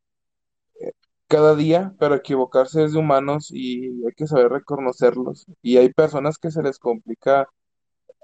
[1.35, 5.45] cada día, pero equivocarse es de humanos y hay que saber reconocerlos.
[5.61, 7.49] Y hay personas que se les complica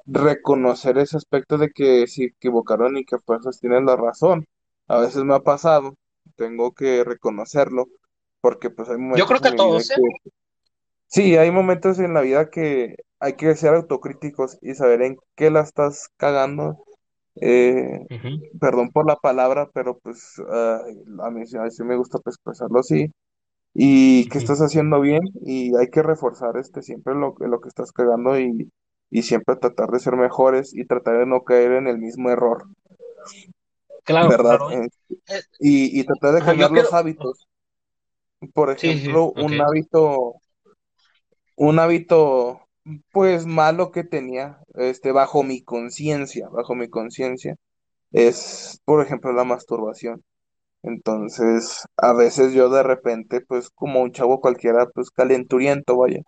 [0.05, 4.45] reconocer ese aspecto de que se equivocaron y que pues tienen la razón.
[4.87, 5.95] A veces me ha pasado,
[6.37, 7.87] tengo que reconocerlo,
[8.39, 9.95] porque pues hay Yo creo momentos que en todos, ¿eh?
[9.97, 10.31] que,
[11.07, 15.51] sí, hay momentos en la vida que hay que ser autocríticos y saber en qué
[15.51, 16.81] la estás cagando.
[17.35, 17.99] Eh,
[18.59, 20.81] perdón por la palabra, pero pues ah,
[21.23, 23.11] a mí, sí a mí sí me gusta pues, expresarlo así
[23.75, 27.91] y que estás haciendo bien y hay que reforzar este siempre lo, lo que estás
[27.93, 28.71] cagando y,
[29.11, 32.65] y siempre tratar de ser mejores y tratar de no caer en el mismo error.
[34.03, 34.59] Claro, ¿verdad?
[34.59, 34.71] claro.
[34.71, 34.87] Eh,
[35.29, 37.47] Eh, y, y tratar de cambiar los hábitos.
[38.53, 40.35] Por Sí, sí, ejemplo, un hábito,
[41.55, 42.60] un hábito,
[43.11, 47.55] pues malo que tenía, este, bajo mi conciencia, bajo mi conciencia,
[48.11, 50.23] es, por ejemplo, la masturbación.
[50.83, 56.21] Entonces, a veces yo de repente, pues como un chavo cualquiera, pues calenturiento, vaya,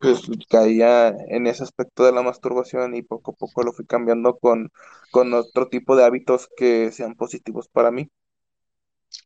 [0.00, 4.38] pues caía en ese aspecto de la masturbación y poco a poco lo fui cambiando
[4.38, 4.70] con,
[5.12, 8.10] con otro tipo de hábitos que sean positivos para mí.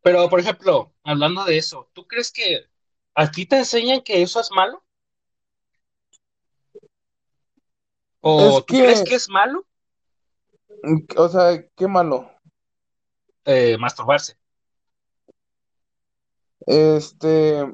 [0.02, 2.66] Pero, por ejemplo, hablando de eso, ¿tú crees que
[3.14, 4.82] a ti te enseñan que eso es malo?
[8.26, 9.64] Es ¿O crees que, es malo
[11.16, 12.30] o sea, qué malo.
[13.44, 14.36] eh, masturbarse?
[16.66, 17.64] Este,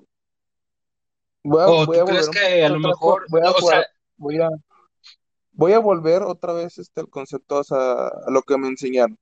[1.42, 3.40] voy a, ¿O voy tú a crees que a poquito lo atrás, con- mejor, voy
[3.40, 3.86] a o sea, jugar,
[4.16, 4.48] voy a,
[5.52, 9.18] voy a volver otra vez este, el concepto, o sea, a lo que me enseñaron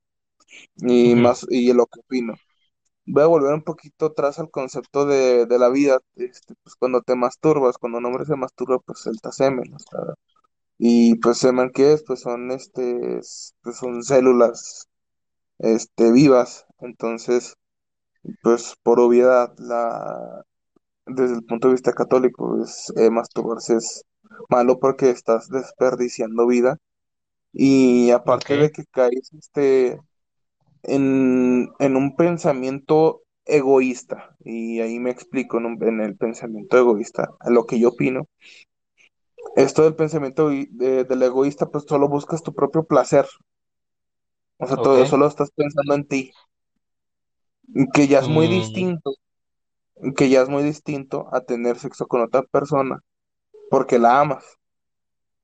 [0.77, 2.33] y más, y lo que opino.
[3.05, 5.99] Voy a volver un poquito atrás al concepto de, de la vida.
[6.15, 9.73] Este, pues cuando te masturbas, cuando un hombre se masturba, pues suelta semen.
[9.73, 10.13] o sea,
[10.81, 12.03] y pues semen, ¿qué es?
[12.05, 14.89] Pues son, este, es- pues son células,
[15.59, 16.65] este, vivas.
[16.81, 17.55] Entonces,
[18.41, 20.43] pues por obviedad, la,
[21.07, 24.03] desde el punto de vista católico, es, eh, masturbarse es
[24.49, 26.77] malo porque estás desperdiciando vida.
[27.53, 29.99] Y aparte de que caes, este,
[30.83, 34.35] en, en un pensamiento egoísta.
[34.43, 38.27] Y ahí me explico en, un- en el pensamiento egoísta, a lo que yo opino.
[39.55, 43.25] Esto del pensamiento de- del egoísta, pues solo buscas tu propio placer.
[44.59, 46.31] O sea, todo, solo estás pensando en ti.
[47.93, 49.11] Que ya es muy Mm, distinto,
[50.15, 52.99] que ya es muy distinto a tener sexo con otra persona
[53.69, 54.45] porque la amas,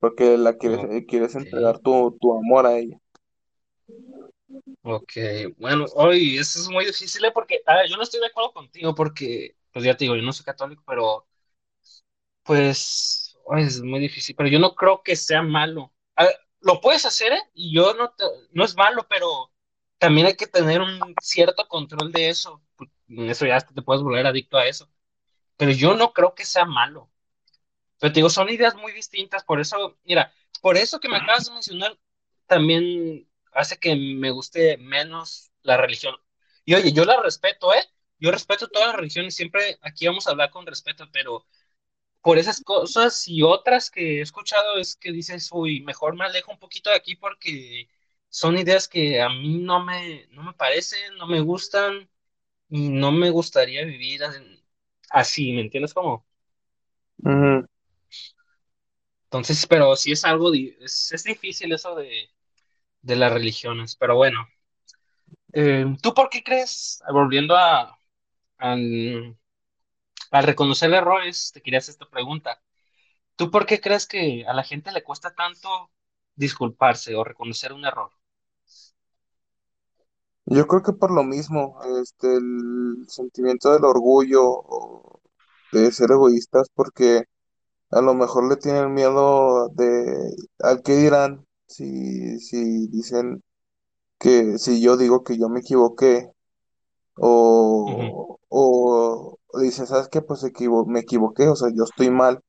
[0.00, 2.98] porque la quieres, quieres entregar tu, tu amor a ella.
[4.82, 5.12] Ok.
[5.58, 7.30] Bueno, hoy eso es muy difícil ¿eh?
[7.32, 10.22] porque, a ver, yo no estoy de acuerdo contigo porque, pues ya te digo, yo
[10.22, 11.26] no soy católico, pero
[12.42, 14.34] pues es muy difícil.
[14.36, 15.92] Pero yo no creo que sea malo.
[16.60, 17.42] Lo puedes hacer, ¿eh?
[17.54, 19.52] Y yo no, te- no es malo, pero
[19.98, 22.62] también hay que tener un cierto control de eso.
[23.08, 24.90] En Eso ya te puedes volver adicto a eso.
[25.56, 27.10] Pero yo no creo que sea malo.
[28.00, 30.32] Pero te digo, son ideas muy distintas, por eso, mira,
[30.62, 31.98] por eso que me acabas de mencionar,
[32.46, 36.14] también hace que me guste menos la religión.
[36.64, 37.84] Y oye, yo la respeto, ¿eh?
[38.18, 41.46] Yo respeto todas las religiones, siempre aquí vamos a hablar con respeto, pero
[42.22, 46.52] por esas cosas y otras que he escuchado es que dices, uy, mejor me alejo
[46.52, 47.88] un poquito de aquí porque
[48.28, 52.10] son ideas que a mí no me, no me parecen, no me gustan
[52.70, 54.22] y no me gustaría vivir
[55.10, 55.94] así, ¿me entiendes?
[55.94, 56.26] Como
[57.24, 57.66] Ujú.
[59.24, 62.30] Entonces, pero sí es algo, es, es difícil eso de,
[63.02, 64.48] de las religiones, pero bueno.
[65.52, 67.98] Eh, ¿tú por qué crees, volviendo a,
[68.58, 69.36] al,
[70.30, 72.62] al reconocer errores, te quería hacer esta pregunta,
[73.36, 75.90] ¿tú por qué crees que a la gente le cuesta tanto
[76.36, 78.12] disculparse o reconocer un error?
[80.46, 84.62] Yo creo que por lo mismo, este, el sentimiento del orgullo
[85.72, 87.24] de ser egoístas, porque
[87.90, 93.42] A lo mejor le tienen miedo de al que dirán si, si dicen
[94.18, 96.32] que si yo digo que yo me equivoqué
[97.20, 100.22] O, o dicen, ¿sabes qué?
[100.22, 102.40] Pues equivo- me equivoqué, o sea, yo estoy mal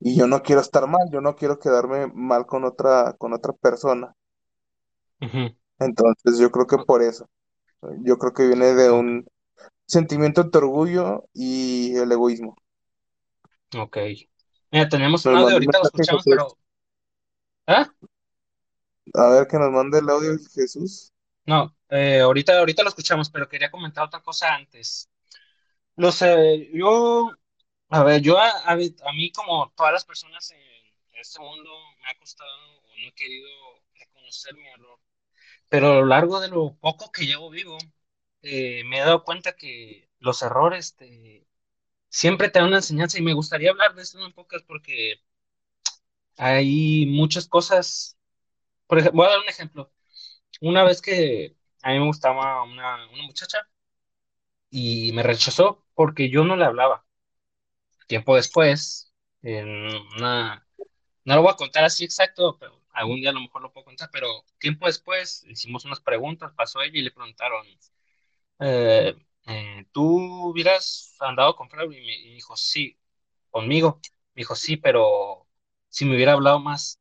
[0.00, 3.52] y yo no quiero estar mal, yo no quiero quedarme mal con otra, con otra
[3.54, 4.14] persona.
[5.78, 7.28] Entonces yo creo que por eso,
[8.04, 9.26] yo creo que viene de un
[9.86, 12.56] sentimiento de orgullo y el egoísmo.
[13.76, 13.98] ok.
[14.70, 16.36] Mira, tenemos un audio, ahorita lo escuchamos, Jesús.
[16.36, 16.56] pero...
[17.66, 17.92] ¿Ah?
[19.14, 21.11] A ver que nos mande el audio Jesús.
[21.46, 25.10] No, eh, ahorita, ahorita lo escuchamos, pero quería comentar otra cosa antes.
[25.96, 27.32] No sé, yo
[27.90, 28.76] A ver, yo a,
[29.14, 30.60] mí como todas las personas en
[31.20, 31.70] este mundo
[32.02, 32.50] me ha costado
[32.82, 33.48] o no he querido
[33.94, 34.98] reconocer mi error,
[35.68, 37.78] pero a lo largo de lo poco que llevo vivo,
[38.42, 41.46] eh, me he dado cuenta que los errores te-
[42.10, 45.22] siempre te dan una enseñanza y me gustaría hablar de esto en un podcast porque
[46.36, 48.16] hay muchas cosas,
[48.88, 49.92] por ejemplo, voy a dar un ejemplo.
[50.62, 53.68] Una vez que a mí me gustaba una, una muchacha
[54.70, 57.04] y me rechazó porque yo no le hablaba.
[58.06, 59.66] Tiempo después, en
[60.16, 60.66] una
[61.24, 63.86] No lo voy a contar así exacto, pero algún día a lo mejor lo puedo
[63.86, 67.66] contar, pero tiempo después hicimos unas preguntas, pasó ella y le preguntaron,
[68.60, 69.14] eh,
[69.46, 70.04] eh, ¿tú
[70.50, 71.92] hubieras andado con Fabio?
[71.98, 72.98] Y me y dijo, sí,
[73.50, 74.00] conmigo.
[74.34, 75.48] Me dijo, sí, pero
[75.88, 77.00] si me hubiera hablado más.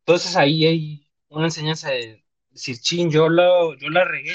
[0.00, 2.24] Entonces ahí hay una enseñanza de,
[2.58, 4.34] decir, chin, yo, lo, yo la regué,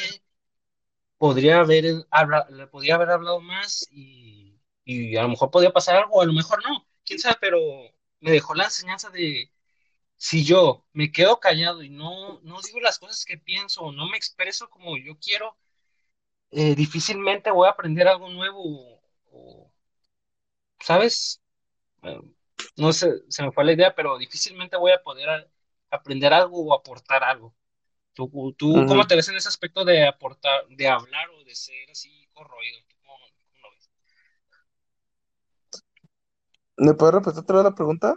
[1.18, 6.22] podría haber, habla, podría haber hablado más y, y a lo mejor podía pasar algo,
[6.22, 7.60] a lo mejor no, quién sabe, pero
[8.20, 9.52] me dejó la enseñanza de
[10.18, 14.18] si yo me quedo callado y no, no digo las cosas que pienso, no me
[14.18, 15.58] expreso como yo quiero,
[16.52, 19.72] eh, difícilmente voy a aprender algo nuevo o,
[20.80, 21.42] ¿sabes?
[22.04, 22.20] Eh,
[22.78, 25.52] no sé, se me fue la idea, pero difícilmente voy a poder
[25.92, 27.56] aprender algo o aportar algo.
[28.14, 31.90] ¿Tú, tú cómo te ves en ese aspecto de aportar, de hablar o de ser
[31.92, 32.80] así corroído?
[32.88, 33.90] ¿Tú cómo, cómo lo ves?
[36.78, 38.16] ¿Me puedes repetir otra vez la pregunta?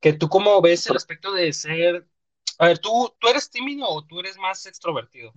[0.00, 2.08] Que tú cómo ves el aspecto de ser...
[2.58, 5.32] A ver, ¿tú, tú eres tímido o tú eres más extrovertido?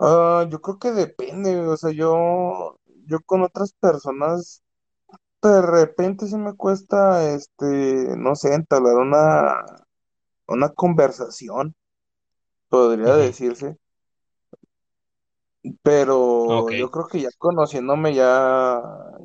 [0.00, 4.62] Ah, yo creo que depende, o sea, yo, yo con otras personas
[5.42, 9.64] de repente sí me cuesta, este, no sé, entablar una,
[10.52, 11.74] una conversación,
[12.68, 13.78] podría decirse,
[15.82, 18.80] pero yo creo que ya conociéndome ya,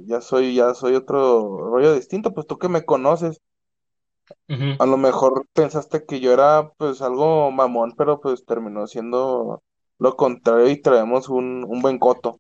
[0.06, 3.42] ya soy, ya soy otro rollo distinto, pues tú que me conoces,
[4.80, 9.64] a lo mejor pensaste que yo era pues algo mamón, pero pues terminó siendo
[10.00, 12.40] lo contrario y traemos un, un buen coto,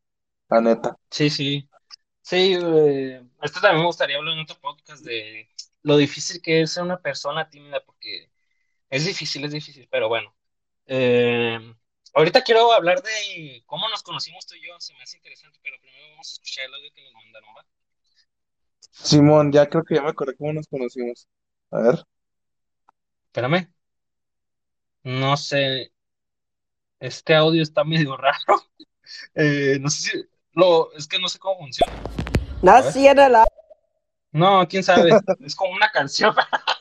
[0.49, 0.97] la neta.
[1.09, 1.69] Sí, sí.
[2.23, 5.49] Sí, eh, esto también me gustaría hablar en otro podcast de
[5.83, 8.31] lo difícil que es ser una persona tímida, porque
[8.89, 10.33] es difícil, es difícil, pero bueno.
[10.85, 11.59] Eh,
[12.13, 15.77] ahorita quiero hablar de cómo nos conocimos tú y yo, se me hace interesante, pero
[15.81, 17.65] primero vamos a escuchar el audio que nos mandaron, ¿va?
[18.91, 21.27] Simón, ya creo que ya me acordé cómo nos conocimos.
[21.71, 22.05] A ver.
[23.27, 23.69] Espérame,
[25.03, 25.91] no sé,
[26.99, 28.63] este audio está medio raro.
[29.35, 31.93] Eh, no sé si lo, es que no sé cómo funciona.
[32.61, 33.33] Nací en el
[34.31, 36.35] No, quién sabe, es como una canción.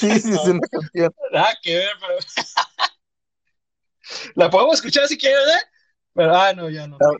[0.00, 1.12] Sí, sí, es una canción.
[1.32, 2.18] nada que ver, pero
[4.34, 5.66] la podemos escuchar si quieres, ¿eh?
[6.14, 6.96] Pero, ah, no, ya no.
[7.00, 7.16] Ah,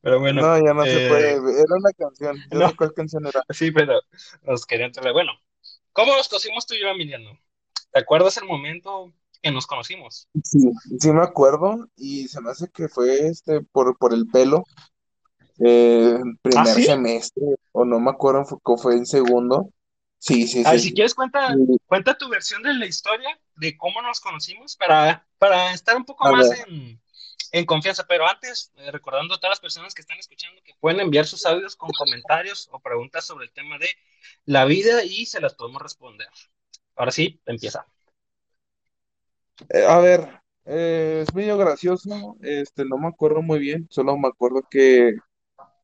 [0.00, 1.32] Pero bueno, No, ya no se puede.
[1.32, 2.36] eh, Era una canción.
[2.50, 3.42] Yo no, sé cuál canción era.
[3.50, 4.00] sí, pero
[4.42, 5.12] nos quería entrar.
[5.12, 5.32] Bueno,
[5.92, 7.38] ¿cómo nos conocimos tú y yo, Emiliano?
[7.92, 10.28] ¿Te acuerdas el momento que nos conocimos?
[10.44, 10.58] Sí,
[10.98, 11.88] sí me acuerdo.
[11.96, 14.64] Y se me hace que fue este por, por el pelo.
[15.64, 16.84] eh, ¿Ah, primer sí?
[16.84, 17.44] semestre.
[17.72, 19.70] O no me acuerdo, fue, fue en segundo.
[20.20, 20.94] Sí, sí, A ver, si sí.
[20.94, 25.96] quieres, cuenta, cuenta tu versión de la historia de cómo nos conocimos para, para estar
[25.96, 27.00] un poco a más en,
[27.52, 28.06] en confianza.
[28.06, 31.46] Pero antes, eh, recordando a todas las personas que están escuchando que pueden enviar sus
[31.46, 33.88] audios con comentarios o preguntas sobre el tema de
[34.46, 36.28] la vida y se las podemos responder.
[36.96, 37.86] Ahora sí, empieza.
[39.68, 40.28] eh, a ver,
[40.64, 42.36] eh, es medio gracioso.
[42.42, 43.86] Este, no me acuerdo muy bien.
[43.90, 45.14] Solo me acuerdo que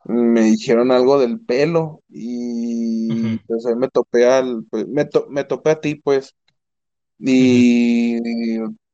[0.08, 5.44] me dijeron algo del pelo y pues ahí me topé al, pues, me, to- me
[5.44, 6.34] topé a ti pues
[7.18, 8.18] y,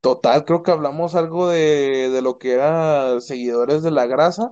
[0.01, 4.51] total creo que hablamos algo de, de lo que era seguidores de la grasa.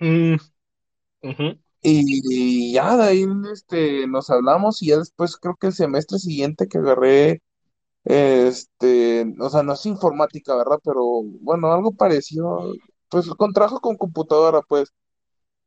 [0.00, 0.36] Mm,
[1.22, 6.18] ujú, y, ya de ahí este, nos hablamos y ya después creo que el semestre
[6.18, 7.42] siguiente que agarré
[8.04, 10.78] este, o sea, no es informática, ¿verdad?
[10.84, 11.02] Pero
[11.42, 12.72] bueno, algo parecido,
[13.10, 14.92] pues con trabajo con computadora pues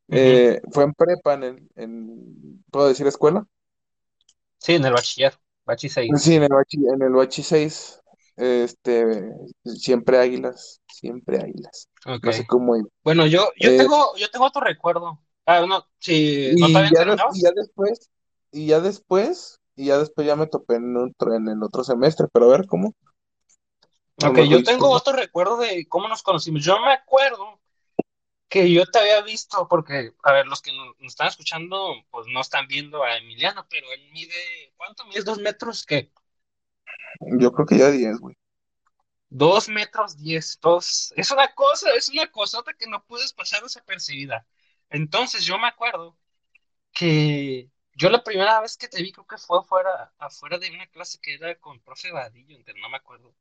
[0.08, 3.46] eh, fue en prepa en el, en, ¿puedo decir escuela?
[4.58, 6.12] Sí, en el bachiller, bachi 6.
[6.18, 8.00] Sí, en el bachi, en el bachi 6,
[8.36, 9.04] este,
[9.64, 11.88] siempre águilas, siempre águilas.
[12.22, 12.76] No sé cómo.
[13.02, 15.20] Bueno, yo, yo Eh, tengo, yo tengo otro recuerdo.
[15.44, 15.86] Ah, no, no te
[16.56, 18.10] y ya, y después,
[18.52, 22.26] y ya después, y ya después ya me topé en otro, en el otro semestre,
[22.32, 22.94] pero a ver, ¿cómo?
[24.24, 26.64] Ok, mejor yo tengo otro recuerdo de cómo nos conocimos.
[26.64, 27.60] Yo me acuerdo
[28.48, 32.26] que yo te había visto, porque, a ver, los que nos, nos están escuchando, pues
[32.28, 35.22] no están viendo a Emiliano, pero él mide, ¿cuánto mide?
[35.22, 35.84] ¿Dos metros?
[35.84, 36.10] ¿Qué?
[37.38, 38.36] Yo creo que ya 10, güey.
[39.30, 41.12] Dos metros diez, dos.
[41.16, 44.46] Es una cosa, es una cosota que no puedes pasar desapercibida.
[44.88, 46.16] Entonces yo me acuerdo
[46.92, 50.86] que yo la primera vez que te vi creo que fue afuera, afuera de una
[50.86, 53.34] clase que era con profe Vadillo, no me acuerdo.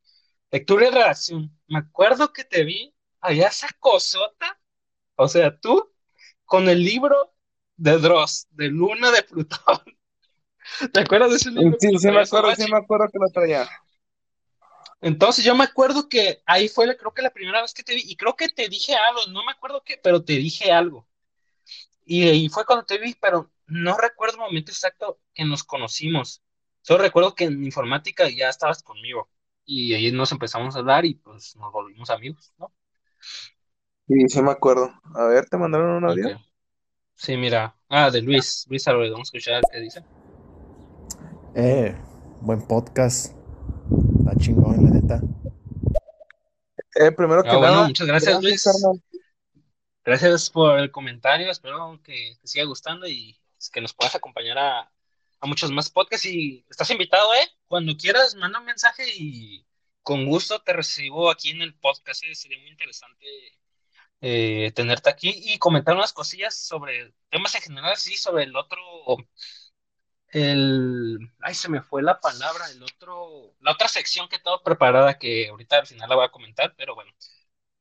[0.51, 1.58] Lectura y redacción.
[1.68, 4.60] Me acuerdo que te vi, había esa cosota,
[5.18, 5.91] o sea, tú
[6.45, 7.34] con el libro
[7.76, 9.82] de Dross, de Luna de Plutón.
[10.93, 13.70] ¿Te acuerdas de ese libro Sí, sí me acuerdo, sí me acuerdo que lo traía.
[15.01, 18.03] Entonces yo me acuerdo que ahí fue, creo que la primera vez que te vi,
[18.05, 21.07] y creo que te dije algo, no me acuerdo qué, pero te dije algo.
[22.05, 26.41] Y ahí fue cuando te vi, pero no recuerdo el momento exacto que nos conocimos.
[26.82, 29.30] Solo recuerdo que en informática ya estabas conmigo.
[29.65, 32.74] Y ahí nos empezamos a hablar y pues nos volvimos amigos, ¿no?
[34.08, 34.91] Sí, sí me acuerdo.
[35.16, 36.12] A ver, ¿te mandaron un Ok.
[36.12, 36.39] audio?
[37.16, 37.76] Sí, mira.
[37.89, 38.66] Ah, de Luis.
[38.70, 39.12] Luis Alvarez.
[39.12, 40.03] Vamos a escuchar qué dice.
[41.55, 41.95] Eh,
[42.41, 43.36] buen podcast.
[44.20, 45.22] Está chingón, la neta.
[46.95, 48.64] Eh, primero que Ah, bueno, nada, muchas gracias, Luis.
[48.64, 49.01] carnal.
[50.05, 51.51] Gracias por el comentario.
[51.51, 53.38] Espero que te siga gustando y
[53.74, 54.80] que nos puedas acompañar a,
[55.41, 56.26] a muchos más podcasts.
[56.26, 57.47] Y estás invitado, ¿eh?
[57.68, 59.66] Cuando quieras, manda un mensaje y
[60.01, 62.24] con gusto te recibo aquí en el podcast.
[62.24, 62.34] ¿eh?
[62.36, 63.26] Sería muy interesante
[64.22, 68.80] eh, tenerte aquí y comentar unas cosillas sobre temas en general, sí, sobre el otro,
[70.30, 75.18] el, ay, se me fue la palabra, el otro, la otra sección que tengo preparada
[75.18, 77.11] que ahorita al final la voy a comentar, pero bueno,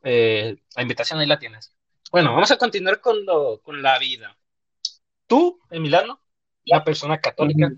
[0.02, 1.74] eh, la invitación ahí la tienes.
[2.12, 4.38] Bueno, vamos a continuar con, lo, con la vida.
[5.26, 6.20] Tú, Emiliano,
[6.66, 7.70] una persona católica.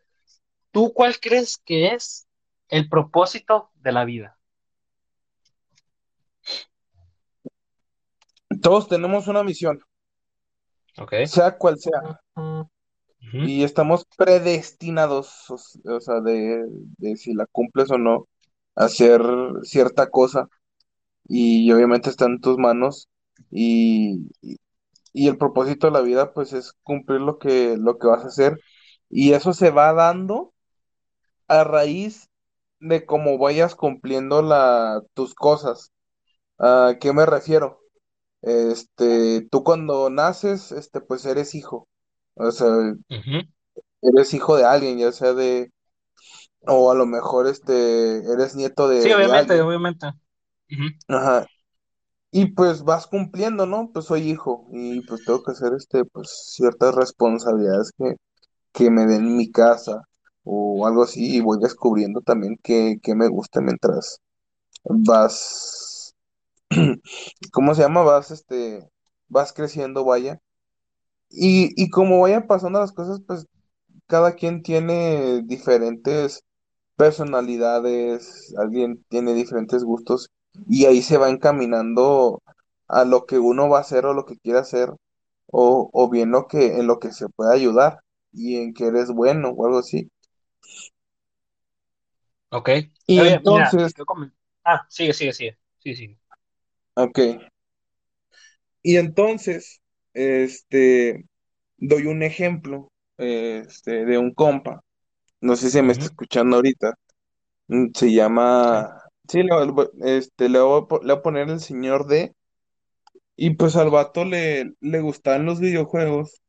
[0.72, 2.28] ¿tú cuál crees que es
[2.68, 4.37] el propósito de la vida?
[8.62, 9.80] Todos tenemos una misión,
[11.22, 12.20] sea cual sea,
[13.40, 16.64] y estamos predestinados, o, sea, de,
[16.98, 18.28] de si la cumples o no,
[18.74, 19.22] a hacer
[19.62, 20.48] cierta cosa,
[21.28, 23.08] y obviamente está en tus manos,
[23.50, 24.58] y, y,
[25.12, 28.28] y el propósito de la vida, pues, es cumplir lo que, lo que vas a
[28.28, 28.60] hacer,
[29.10, 30.54] y eso se va dando
[31.48, 32.30] a raíz
[32.80, 35.92] de cómo vayas cumpliendo la, tus cosas.
[36.58, 37.80] ¿A qué me refiero?
[38.42, 41.88] Este, tú cuando naces, este, pues eres hijo.
[42.34, 42.68] O sea,
[44.02, 45.70] eres hijo de alguien, ya sea de,
[46.66, 50.06] o a lo mejor este, eres nieto Sí, de, de obviamente, obviamente.
[51.08, 51.46] Ajá.
[52.32, 53.90] Y pues vas cumpliendo, ¿no?
[53.92, 58.16] Pues soy hijo y pues tengo que hacer este, pues ciertas responsabilidades que,
[58.72, 60.02] que me den mi casa
[60.44, 64.20] o algo así y voy descubriendo también que, que me gusta mientras
[64.84, 65.87] vas,
[67.52, 68.02] ¿cómo se llama?
[68.02, 68.88] Vas, este,
[69.28, 70.40] vas creciendo, vaya.
[71.30, 73.46] Y, y como vayan pasando las cosas, pues
[74.06, 76.44] cada quien tiene diferentes
[76.96, 80.30] personalidades, alguien tiene diferentes gustos
[80.68, 82.42] y ahí se va encaminando
[82.88, 84.90] a lo que uno va a hacer o lo que quiere hacer
[85.48, 88.00] o, o bien lo que en lo que se puede ayudar
[88.32, 90.10] y en que eres bueno o algo así.
[92.50, 92.68] Ok.
[93.08, 94.36] Y Oye, mira, entonces, comentar.
[94.64, 95.58] Ah, sigue, sigue, sigue.
[95.78, 96.18] Sí, sí.
[96.98, 97.18] Ok,
[98.82, 99.82] y entonces,
[100.14, 101.24] este,
[101.78, 104.82] doy un ejemplo, este, de un compa,
[105.40, 106.94] no sé si me está escuchando ahorita.
[107.68, 108.92] Mm, Se llama,
[109.28, 109.50] sí, le,
[110.18, 112.34] este, le voy a, le voy a poner el señor D.
[113.36, 116.42] Y pues al vato le, le gustaban los videojuegos.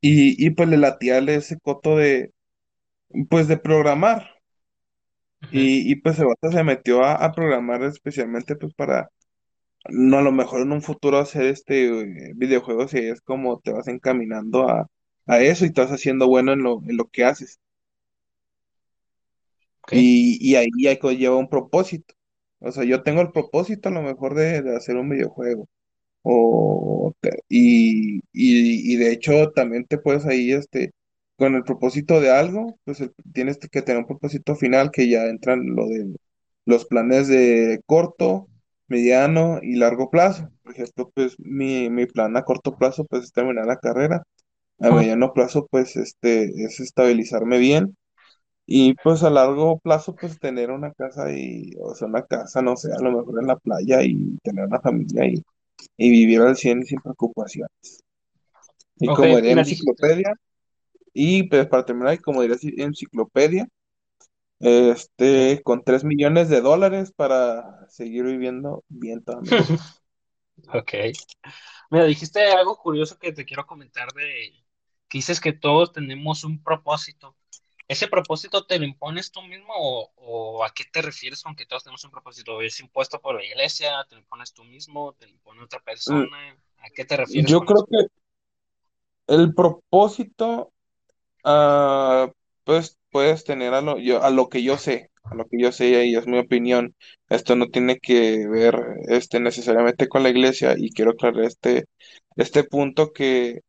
[0.00, 2.32] Y, y pues le latía ese coto de,
[3.30, 4.30] pues de programar.
[5.50, 9.08] Y, y pues el vato se metió a, a programar especialmente pues para,
[9.90, 11.86] no a lo mejor en un futuro hacer este
[12.30, 14.88] eh, videojuegos y ahí es como te vas encaminando a,
[15.26, 17.60] a eso y vas haciendo bueno en lo, en lo que haces.
[19.90, 22.14] Y, y ahí ya lleva un propósito.
[22.60, 25.68] O sea, yo tengo el propósito a lo mejor de, de hacer un videojuego.
[26.22, 27.14] O
[27.48, 30.92] y, y, y de hecho también te puedes ahí, este,
[31.38, 35.26] con el propósito de algo, pues el- tienes que tener un propósito final que ya
[35.26, 36.16] entran lo de
[36.66, 38.48] los planes de corto,
[38.88, 40.50] mediano y largo plazo.
[40.62, 44.22] Por ejemplo, pues mi, mi plan a corto plazo pues es terminar la carrera.
[44.80, 47.96] A mediano plazo pues este es estabilizarme bien
[48.66, 52.76] y pues a largo plazo pues tener una casa y, o sea, una casa, no
[52.76, 55.42] sé, a lo mejor en la playa y tener una familia y
[55.98, 57.70] y vivir al 100 sin preocupaciones.
[58.98, 60.34] Y como diría enciclopedia,
[61.14, 63.68] y pues para terminar, y como diría ci- enciclopedia.
[64.60, 69.42] Este, con 3 millones de dólares para seguir viviendo bien vida.
[70.72, 70.92] Ok.
[71.90, 74.52] Mira, dijiste algo curioso que te quiero comentar de
[75.08, 77.36] que dices que todos tenemos un propósito.
[77.88, 81.66] ¿Ese propósito te lo impones tú mismo o, o a qué te refieres con que
[81.66, 82.60] todos tenemos un propósito?
[82.60, 84.04] ¿Es impuesto por la iglesia?
[84.08, 85.12] ¿Te lo impones tú mismo?
[85.12, 86.56] ¿Te lo impone otra persona?
[86.78, 87.86] ¿A qué te refieres Yo creo eso?
[87.88, 88.06] que
[89.28, 90.72] el propósito,
[91.44, 92.30] ah,
[92.66, 95.72] pues puedes tener a lo, yo, a lo que yo sé, a lo que yo
[95.72, 96.96] sé, y es mi opinión.
[97.30, 98.76] Esto no tiene que ver
[99.08, 101.86] este, necesariamente con la iglesia, y quiero aclarar este,
[102.36, 103.60] este punto que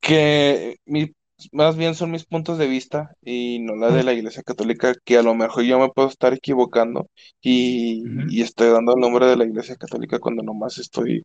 [0.00, 1.12] que mi-
[1.52, 5.16] más bien son mis puntos de vista y no la de la Iglesia Católica, que
[5.18, 7.08] a lo mejor yo me puedo estar equivocando
[7.40, 11.22] y, y estoy dando el nombre de la Iglesia Católica cuando nomás estoy,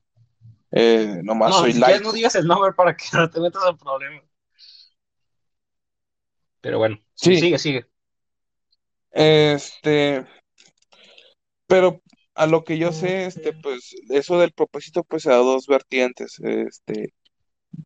[0.71, 2.11] eh, nomás No, soy quieres no laico.
[2.11, 4.23] digas el nombre para que no te metas en problemas.
[6.65, 7.85] Pero bueno, sí, Sí, sigue, sigue.
[9.11, 10.25] este,
[11.67, 12.01] pero
[12.33, 16.39] a lo que yo sé, este, pues eso del propósito pues se da dos vertientes,
[16.39, 17.13] este,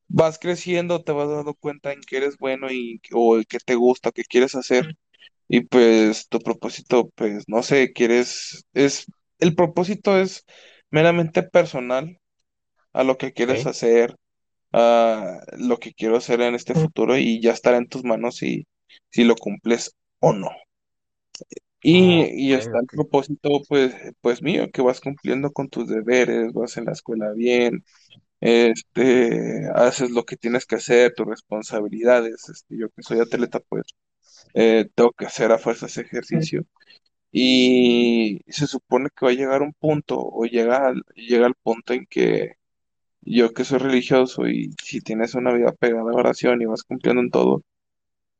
[0.07, 3.75] vas creciendo, te vas dando cuenta en qué eres bueno y o el que te
[3.75, 4.95] gusta, qué quieres hacer
[5.49, 9.07] y pues tu propósito, pues no sé, quieres, es,
[9.39, 10.45] el propósito es
[10.89, 12.17] meramente personal
[12.93, 14.15] a lo que quieres hacer,
[14.73, 18.67] a lo que quiero hacer en este futuro y ya estará en tus manos si,
[19.09, 20.49] si lo cumples o no.
[21.81, 22.93] Y, y está el ok.
[22.93, 27.85] propósito, pues, pues mío, que vas cumpliendo con tus deberes, vas en la escuela bien,
[28.41, 32.49] este, haces lo que tienes que hacer, tus responsabilidades.
[32.49, 33.85] Este, yo que soy atleta, pues,
[34.55, 36.65] eh, tengo que hacer a fuerza ese ejercicio.
[37.31, 42.05] Y se supone que va a llegar un punto, o llega llega al punto en
[42.07, 42.53] que
[43.21, 47.21] yo que soy religioso y si tienes una vida pegada a oración y vas cumpliendo
[47.21, 47.63] en todo,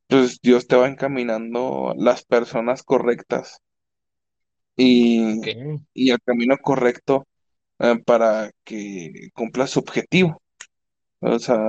[0.08, 3.62] pues Dios te va encaminando las personas correctas
[4.76, 5.42] y,
[5.94, 7.28] y el camino correcto
[7.80, 10.42] eh, para que cumplas su objetivo.
[11.22, 11.60] O sea,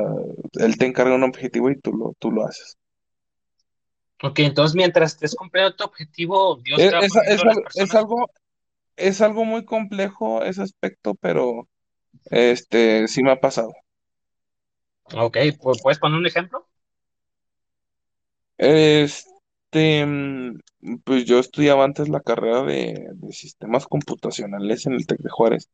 [0.55, 2.77] Él te encarga un objetivo y tú lo, tú lo haces.
[4.23, 8.31] Ok, entonces mientras estés cumpliendo tu objetivo, Dios Es, te va es, las algo,
[8.97, 11.69] es algo muy complejo ese aspecto, pero
[12.31, 13.73] este sí me ha pasado.
[15.15, 16.69] Ok, ¿pu- ¿puedes poner un ejemplo?
[18.59, 20.59] Este, mm,
[21.05, 25.69] pues yo estudiaba antes la carrera de, de sistemas computacionales en el Tec de Juárez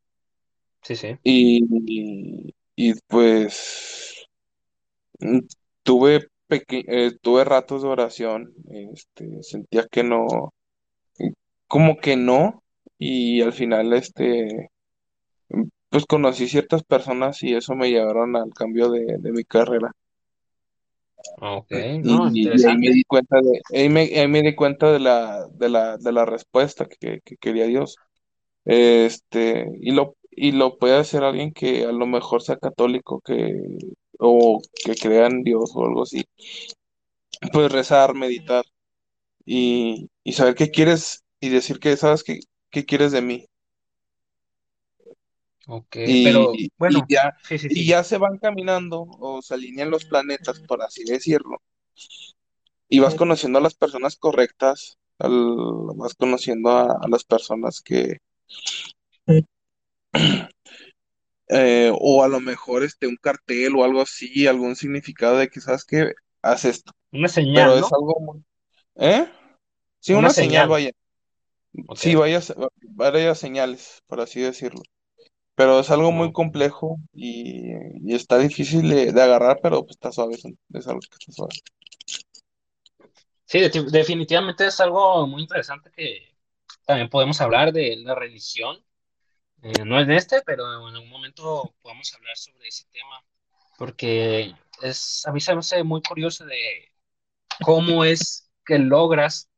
[0.81, 1.19] Sí, sí.
[1.23, 4.27] y, y, pues
[5.19, 5.39] mm,
[5.83, 8.53] tuve, peque- eh, tuve ratos de oración,
[8.93, 10.51] este, sentía que no,
[11.67, 12.63] como que no,
[12.97, 14.69] y al final, este,
[15.89, 19.91] pues conocí ciertas personas y eso me llevaron al cambio de, de mi carrera.
[21.41, 21.73] Ok,
[22.03, 22.91] no, Y, y ahí me interesante.
[22.91, 26.25] di cuenta de, ahí me, ahí me di cuenta de la, de la, de la
[26.25, 27.95] respuesta que, que quería Dios.
[28.65, 33.53] Este, y lo, y lo puede hacer alguien que a lo mejor sea católico, que,
[34.19, 36.25] o que crea en Dios o algo así.
[37.51, 38.63] Puedes rezar, meditar
[39.45, 42.39] y, y saber qué quieres y decir que sabes qué,
[42.71, 43.47] qué quieres de mí.
[45.67, 47.87] Ok, pero Y, y bueno, ya, sí, sí, y sí.
[47.87, 51.61] ya se van caminando o se alinean los planetas, por así decirlo.
[52.89, 58.17] Y vas conociendo a las personas correctas, al- vas conociendo a, a las personas que,
[61.49, 65.61] eh, o a lo mejor este, un cartel o algo así, algún significado de que
[65.61, 67.93] sabes que haces esto, Una pero señal, es ¿no?
[67.93, 68.45] algo muy,
[68.97, 69.29] ¿eh?
[69.99, 70.69] Sí, Una una señal, señal.
[70.69, 70.91] vaya,
[71.95, 72.41] sí, vaya,
[72.81, 74.81] varias señales, por así decirlo,
[75.57, 80.13] pero es algo muy complejo y, y está difícil de, de agarrar, pero pues está
[80.13, 81.55] suave, es, es algo que está suave.
[83.45, 86.35] Sí, de- definitivamente es algo muy interesante que
[86.85, 88.77] también podemos hablar de la religión.
[89.63, 93.25] Eh, no en este, pero en algún momento podemos hablar sobre ese tema,
[93.77, 96.57] porque es, a mí se me hace muy curioso de
[97.63, 99.49] cómo es que logras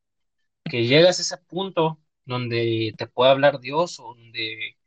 [0.65, 4.77] que llegas a ese punto donde te puede hablar Dios o donde,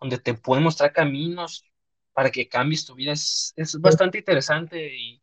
[0.00, 1.64] donde te puede mostrar caminos
[2.12, 3.12] para que cambies tu vida.
[3.12, 5.22] Es, es bastante interesante y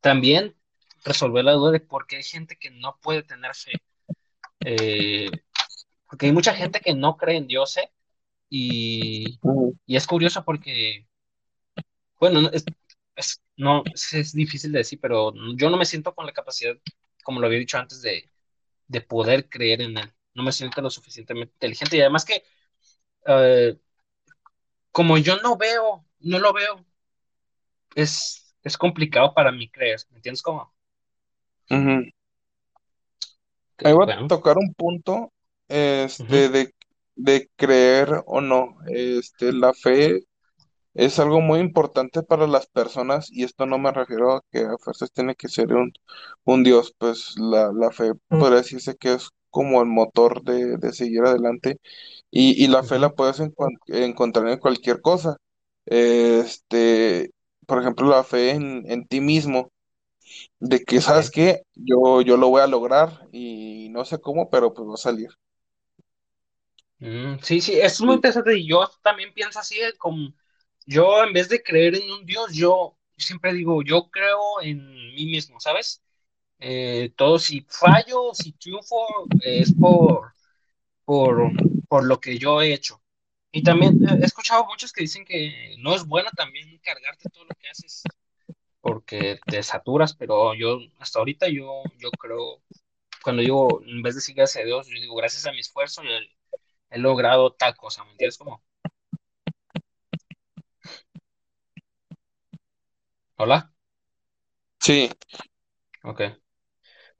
[0.00, 0.56] también
[1.04, 3.82] resolver la duda de por qué hay gente que no puede tener fe.
[4.64, 5.30] Eh,
[6.08, 7.90] porque hay mucha gente que no cree en Dios, ¿eh?
[8.50, 9.40] Y,
[9.86, 11.08] y es curioso porque,
[12.20, 12.64] bueno, no, es,
[13.16, 16.74] es- no, es, es difícil de decir, pero yo no me siento con la capacidad,
[17.24, 18.30] como lo había dicho antes, de,
[18.88, 20.12] de poder creer en él.
[20.34, 22.44] No me siento lo suficientemente inteligente y además que
[23.26, 23.78] eh,
[24.92, 26.84] como yo no veo, no lo veo,
[27.94, 30.74] es, es complicado para mí creer, ¿me entiendes cómo?
[33.84, 35.32] Ahí va a tocar un punto,
[35.68, 36.74] este, de,
[37.16, 40.24] de creer o no, este, la fe
[40.94, 44.76] Es algo muy importante para las personas y esto no me refiero a que a
[44.78, 45.92] fuerzas tiene que ser un,
[46.44, 50.94] un Dios, pues la, la fe podría decirse que es como el motor de, de
[50.94, 51.78] seguir adelante
[52.32, 55.36] y, y la fe la puedes encon- encontrar en cualquier cosa.
[55.86, 57.30] Este,
[57.68, 59.70] por ejemplo, la fe en, en ti mismo,
[60.60, 64.74] de que sabes que yo, yo lo voy a lograr y no sé cómo, pero
[64.74, 65.28] pues va a salir.
[66.98, 70.32] Mm, sí, sí, es muy interesante y yo también pienso así, eh, como
[70.86, 74.78] yo en vez de creer en un Dios, yo siempre digo, yo creo en
[75.14, 76.02] mí mismo, ¿sabes?
[76.64, 80.34] Eh, todo si fallo, si triunfo, es por,
[81.04, 81.52] por,
[81.88, 83.02] por lo que yo he hecho.
[83.52, 87.44] Y también eh, he escuchado muchos que dicen que no es bueno también cargarte todo
[87.46, 88.04] lo que haces
[88.80, 92.62] porque te saturas, pero yo hasta ahorita yo, yo creo,
[93.24, 96.02] cuando digo, en vez de decir gracias a Dios, yo digo gracias a mi esfuerzo
[96.04, 96.28] he,
[96.90, 98.38] he logrado tal cosa, ¿me entiendes?
[98.38, 98.62] Como,
[103.36, 103.72] hola,
[104.80, 105.08] Sí,
[106.04, 106.22] ok.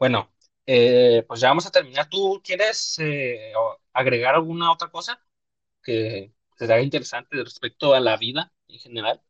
[0.02, 0.32] Bueno.
[0.66, 2.08] eh, pues ya vamos a terminar.
[2.08, 5.20] ¿Tú quieres eh, o- agregar alguna otra cosa
[5.82, 9.22] que te haga interesante respecto a la vida en general?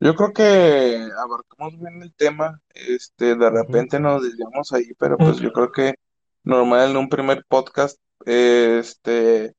[0.00, 3.50] Yo creo que abarcamos bien el tema, este, de Ujú.
[3.50, 5.94] repente nos desviamos ahí, pero pues yo creo que
[6.44, 9.54] normal en un primer podcast, este,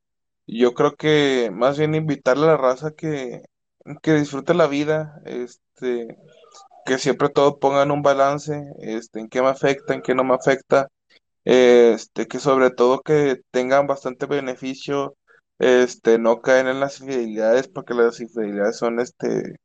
[0.47, 3.43] yo creo que más bien invitarle a la raza que,
[4.03, 6.17] que disfrute la vida, este,
[6.87, 10.35] que siempre todo pongan un balance, este, en qué me afecta, en qué no me
[10.35, 10.89] afecta,
[11.45, 15.15] este, que sobre todo que tengan bastante beneficio,
[15.59, 19.57] este, no caen en las infidelidades, porque las infidelidades son, este,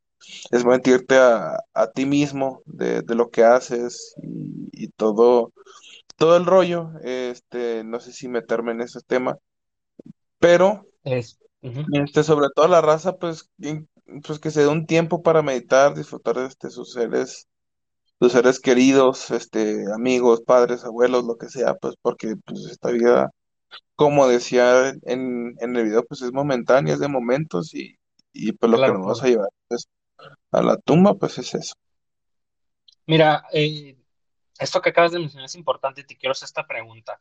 [0.50, 5.52] es mentirte a, a ti mismo de, de lo que haces y, y todo,
[6.16, 9.38] todo el rollo, este, no sé si meterme en ese tema,
[10.38, 13.88] pero Es, ujú, este, sobre todo la raza, pues, in-
[14.24, 17.48] pues que se dé un tiempo para meditar, disfrutar de este, sus seres,
[18.20, 23.30] sus seres queridos, este, amigos, padres, abuelos, lo que sea, pues porque pues esta vida,
[23.96, 27.96] como decía en, en el video, pues es momentánea, es de momentos y,
[28.32, 29.88] y pues lo que nos vamos a llevar pues,
[30.52, 31.74] a la tumba, pues es eso.
[33.06, 33.96] Mira, eh,
[34.58, 36.04] esto que acabas de mencionar es importante.
[36.04, 37.20] Te quiero hacer esta pregunta.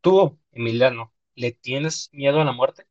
[0.00, 2.86] Tú, Emiliano, ¿le tienes miedo a la muerte?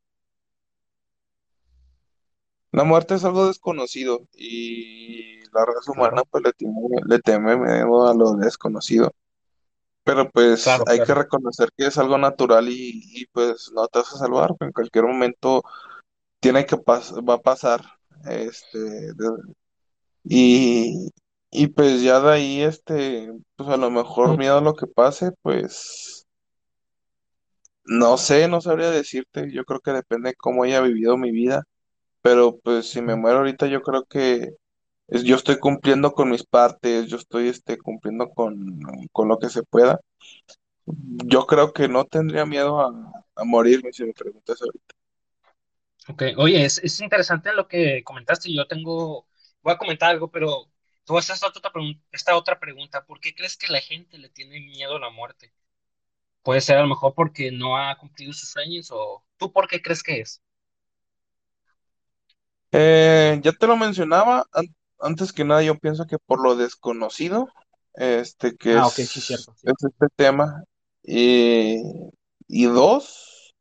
[2.72, 6.72] La muerte es algo desconocido y la raza humana pues le teme,
[7.06, 9.12] le teme miedo a lo desconocido.
[10.04, 11.22] Pero pues claro, hay que claro.
[11.22, 15.04] reconocer que es algo natural y, y, pues no te vas a salvar, en cualquier
[15.04, 15.62] momento
[16.40, 17.82] tiene que pas va a pasar.
[18.26, 19.54] Este, de-
[20.24, 21.10] y,
[21.50, 25.32] y pues ya de ahí, este, pues a lo mejor miedo a lo que pase,
[25.42, 26.26] pues
[27.84, 29.50] no sé, no sabría decirte.
[29.52, 31.64] Yo creo que depende de cómo haya vivido mi vida.
[32.22, 34.54] Pero pues si me muero ahorita, yo creo que
[35.08, 39.62] yo estoy cumpliendo con mis partes, yo estoy este, cumpliendo con, con lo que se
[39.62, 40.00] pueda.
[40.86, 44.94] Yo creo que no tendría miedo a, morirme si me preguntas ahorita.
[46.08, 48.52] Ok, oye, es, es interesante lo que comentaste.
[48.52, 49.26] Yo tengo,
[49.62, 50.70] voy a comentar algo, pero
[51.04, 51.72] tú haces esta otra,
[52.10, 53.04] esta otra pregunta.
[53.04, 55.52] ¿Por qué crees que la gente le tiene miedo a la muerte?
[56.42, 59.80] Puede ser a lo mejor porque no ha cumplido sus sueños o tú por qué
[59.82, 60.42] crees que es.
[62.72, 67.48] Eh, ya te lo mencionaba, an- antes que nada yo pienso que por lo desconocido,
[67.94, 69.68] este, que Ah, ok, sí, es, cierto, sí.
[69.68, 70.64] es este tema,
[71.02, 71.76] y,
[72.48, 73.54] y dos,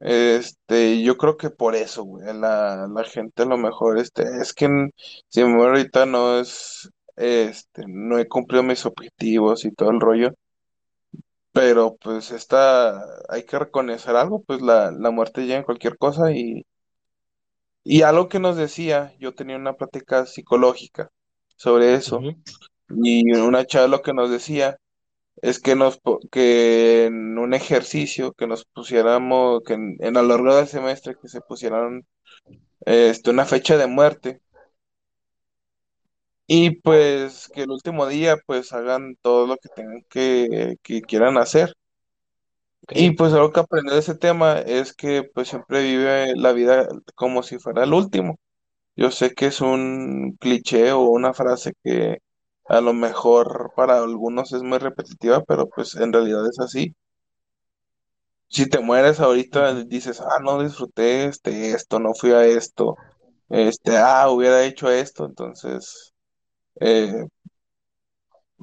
[0.00, 4.52] este, yo creo que por eso, güey, la, la gente a lo mejor, este, es
[4.54, 4.90] que n-
[5.28, 10.00] si me muero ahorita no es, este, no he cumplido mis objetivos y todo el
[10.00, 10.34] rollo,
[11.52, 16.32] pero pues esta, hay que reconocer algo, pues la, la muerte llega en cualquier cosa
[17.88, 21.10] y algo que nos decía, yo tenía una plática psicológica
[21.56, 22.20] sobre eso,
[22.90, 24.78] y una chava lo que nos decía
[25.42, 30.28] es que nos que en un ejercicio que nos pusiéramos, que en, en a lo
[30.28, 32.06] largo del semestre que se pusieran
[32.86, 34.40] este, una fecha de muerte,
[36.46, 41.38] y pues que el último día pues hagan todo lo que tengan que, que quieran
[41.38, 41.74] hacer.
[42.90, 46.88] Y pues algo que aprendí de ese tema es que pues siempre vive la vida
[47.14, 48.38] como si fuera el último.
[48.96, 52.18] Yo sé que es un cliché o una frase que
[52.66, 56.94] a lo mejor para algunos es muy repetitiva, pero pues en realidad es así.
[58.48, 62.96] Si te mueres ahorita dices, ah, no disfruté este, esto, no fui a esto,
[63.48, 66.14] este, ah, hubiera hecho esto, entonces,
[66.80, 67.26] eh,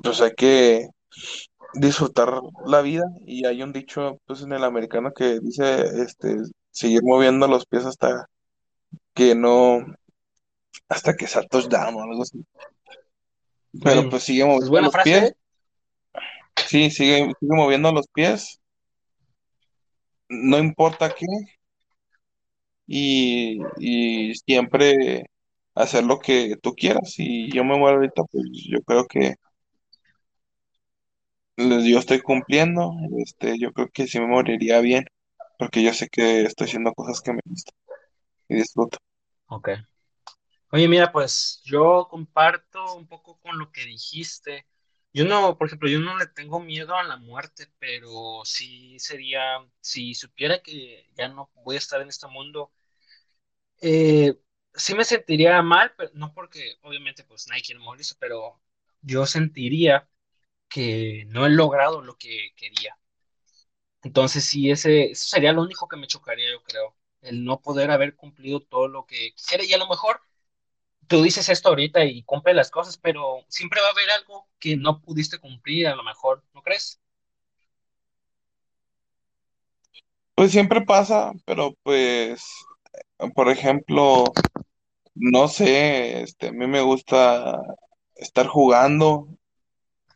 [0.02, 0.88] pues hay que
[1.76, 6.36] disfrutar la vida y hay un dicho, pues en el americano que dice, este,
[6.72, 8.28] seguir moviendo los pies hasta
[9.14, 9.86] que no,
[10.90, 12.44] hasta que sea touchdown o algo así.
[13.84, 15.36] Pero pues sigue moviendo buena los frase, pies ¿eh?
[16.68, 18.60] Sí, sigue, sigue moviendo los pies,
[20.30, 21.26] no importa qué,
[22.88, 25.26] y, y siempre
[25.74, 27.16] hacer lo que tú quieras.
[27.18, 29.36] Y yo me muero ahorita, pues yo creo que
[31.58, 35.06] yo estoy cumpliendo, este, yo creo que sí me moriría bien,
[35.58, 37.76] porque yo sé que estoy haciendo cosas que me gustan
[38.50, 39.00] y disfruto.
[39.48, 39.70] Ok.
[40.72, 44.68] Oye, mira, pues yo comparto un poco con lo que dijiste.
[45.14, 49.42] Yo no, por ejemplo, yo no le tengo miedo a la muerte, pero sí sería,
[49.80, 52.74] si supiera que ya no voy a estar en este mundo,
[53.82, 54.38] eh,
[54.74, 58.62] sí me sentiría mal, pero no porque obviamente pues nadie quiere morirse, pero
[59.02, 60.10] yo sentiría
[60.76, 62.98] que no he logrado lo que quería.
[64.04, 67.92] Entonces sí, ese, eso sería lo único que me chocaría, yo creo, el no poder
[67.92, 70.20] haber cumplido todo lo que quisiera y a lo mejor
[71.08, 74.76] tú dices esto ahorita y cumple las cosas, pero siempre va a haber algo que
[74.76, 77.00] no pudiste cumplir, a lo mejor, ¿no crees?
[80.36, 82.44] Pues siempre pasa, pero pues,
[83.34, 84.26] por ejemplo,
[85.14, 87.62] no sé, este, a mí me gusta
[88.16, 89.30] estar jugando,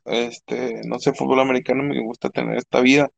[0.10, 3.10] este, no sé, fútbol americano, me gusta tener esta vida.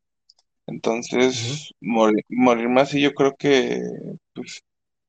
[0.68, 3.82] Entonces, mori- morirme así, yo creo que,
[4.34, 4.64] pues,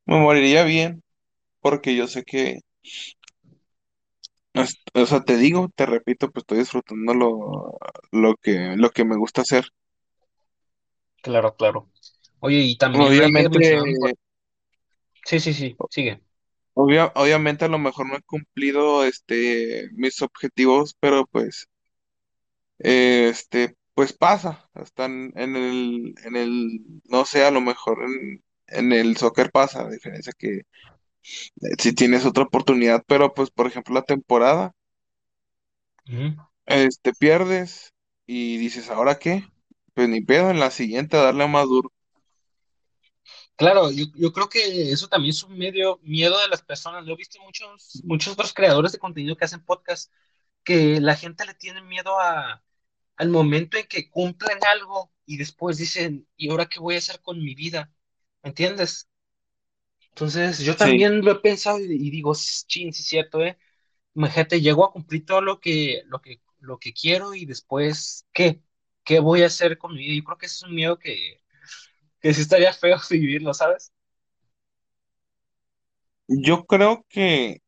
[0.06, 1.02] me moriría bien,
[1.60, 2.60] porque yo sé que,
[4.94, 7.78] o sea, te digo, te repito, pues estoy disfrutando lo,
[8.12, 9.64] lo que, lo que me gusta hacer.
[11.22, 11.88] Claro, claro.
[12.40, 14.14] Oye, y también hay que Obviamente.
[15.24, 16.20] Sí, sí, sí, sigue.
[16.74, 21.66] obvia- obviamente a lo mejor no he cumplido, este, mis objetivos, pero pues,
[22.82, 28.92] este, pues pasa, están en el, en el, no sé, a lo mejor en, en
[28.92, 30.62] el soccer pasa, a diferencia que
[31.62, 34.74] eh, si tienes otra oportunidad, pero pues, por ejemplo, la temporada.
[36.08, 36.36] Ujú.
[36.66, 37.92] este, pierdes
[38.26, 39.44] y dices, ¿ahora qué?
[39.94, 41.92] Pues ni pedo, en la siguiente a darle más duro.
[43.56, 47.04] Claro, yo, yo creo que eso también es un medio miedo de las personas.
[47.04, 50.10] Lo he visto muchos, muchos otros creadores de contenido que hacen podcast,
[50.64, 52.62] que la gente le tiene miedo a,
[53.16, 57.20] al momento en que cumplen algo y después dicen, ¿y ahora qué voy a hacer
[57.22, 57.92] con mi vida?
[58.42, 59.08] ¿Me entiendes?
[60.10, 63.58] Entonces, yo Sí, también lo he pensado y, y digo, chin, sí es cierto, ¿eh?
[64.14, 68.62] Imagínate, llego a cumplir todo lo que, lo que, lo que quiero y después, ¿qué?
[69.04, 70.16] ¿Qué voy a hacer con mi vida?
[70.18, 71.42] Yo creo que ese es un miedo que,
[72.20, 73.92] que sí estaría feo vivirlo, ¿sabes?
[76.28, 77.62] yo creo que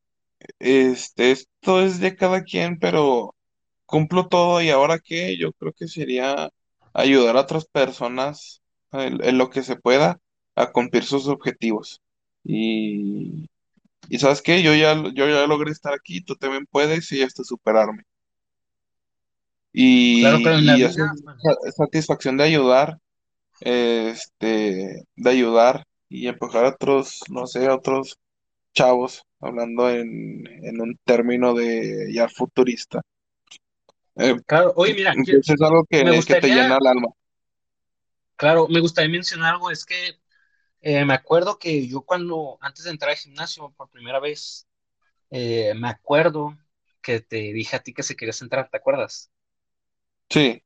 [0.61, 3.34] este, esto es de cada quien, pero
[3.95, 6.51] cumplo todo y ahora qué, yo creo que sería
[6.95, 10.21] ayudar a otras personas en, en lo que se pueda
[10.57, 12.01] a cumplir sus objetivos.
[12.45, 13.47] Y,
[14.11, 14.63] y ¿sabes qué?
[14.63, 18.05] Yo ya, yo ya logré estar aquí, tú también puedes y hasta superarme.
[20.19, 20.95] Claro, claro, en la Y, y vida,
[21.77, 22.99] satisfacción de ayudar
[23.61, 28.19] este, de ayudar y empujar a otros, no sé, a otros
[28.75, 33.03] chavos, hablando en, en un término de ya futurista.
[34.17, 37.09] Eh, claro, oye, mira, pues es algo me que, que te llena gustaría, el alma.
[38.37, 40.19] claro, me gustaría mencionar algo, es que
[40.83, 44.69] eh, me acuerdo que yo cuando, antes de entrar al gimnasio por primera vez,
[45.31, 46.57] eh, me acuerdo
[47.03, 49.33] que te dije a ti que se querías entrar, ¿te acuerdas?
[50.31, 50.63] Sí,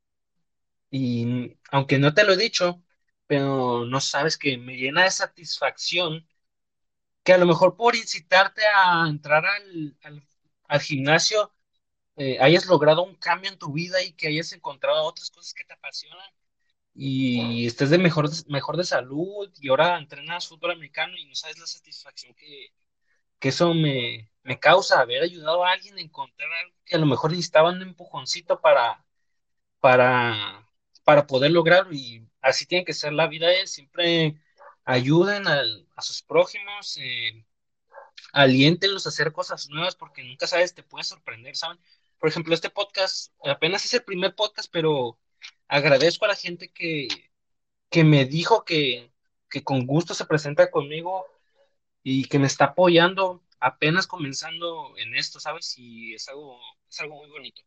[0.91, 2.83] Y aunque no te lo he dicho,
[3.27, 6.27] pero no sabes que me llena de satisfacción
[7.25, 10.23] que a lo mejor por incitarte a entrar al, al,
[10.69, 11.53] al gimnasio
[12.19, 15.65] eh, hayas logrado un cambio en tu vida y que hayas encontrado otras cosas que
[15.65, 16.31] te apasionan
[16.95, 21.59] y estés de mejor, mejor de salud y ahora entrenas fútbol americano y no sabes
[21.59, 22.73] la satisfacción que,
[23.41, 27.07] que eso me, me causa haber ayudado a alguien a encontrar algo que a lo
[27.07, 29.05] mejor necesitaba un empujoncito para
[29.81, 30.69] para,
[31.05, 33.69] para poder lograrlo y así tiene que ser la vida él.
[33.69, 34.37] Siempre
[34.85, 37.45] ayuden a sus prójimos, eh,
[38.33, 41.79] aliéntenlos a hacer cosas nuevas porque nunca sabes, te puede sorprender, ¿saben?
[42.19, 45.19] Por ejemplo, este podcast apenas es el primer podcast, pero
[45.69, 47.09] agradezco a la gente que,
[47.91, 49.13] que me dijo que,
[49.49, 51.27] que con gusto se presenta conmigo
[52.03, 55.75] y que me está apoyando apenas comenzando en esto, ¿sabes?
[55.79, 56.59] Y es algo,
[56.89, 57.63] es algo muy bonito.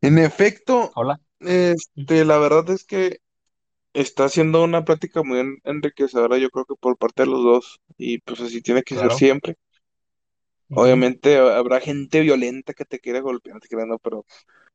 [0.00, 1.20] en efecto, Hola.
[1.40, 3.20] este, la verdad es que
[4.00, 7.80] está siendo una práctica muy en- enriquecedora, yo creo que por parte de los dos,
[7.98, 9.56] y pues así tiene que ser siempre.
[10.72, 14.24] Obviamente habrá gente violenta que te quiera golpear, te creas, no, pero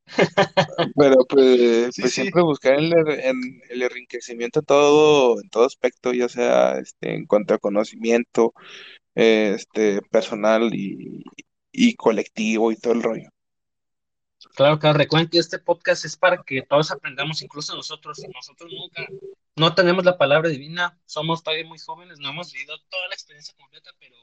[0.96, 2.14] Pero pues, Sí, pues sí.
[2.14, 7.26] siempre buscar el, en- el enriquecimiento en todo, en todo aspecto, ya sea este, en
[7.26, 8.54] cuanto a conocimiento,
[9.16, 11.24] este, personal y,
[11.72, 13.30] y colectivo y todo el rollo.
[14.56, 18.22] Claro, claro, recuerden que este podcast es para que todos aprendamos, incluso nosotros.
[18.34, 19.08] Nosotros nunca,
[19.56, 23.56] no tenemos la palabra divina, somos todavía muy jóvenes, no hemos vivido toda la experiencia
[23.58, 24.16] completa, pero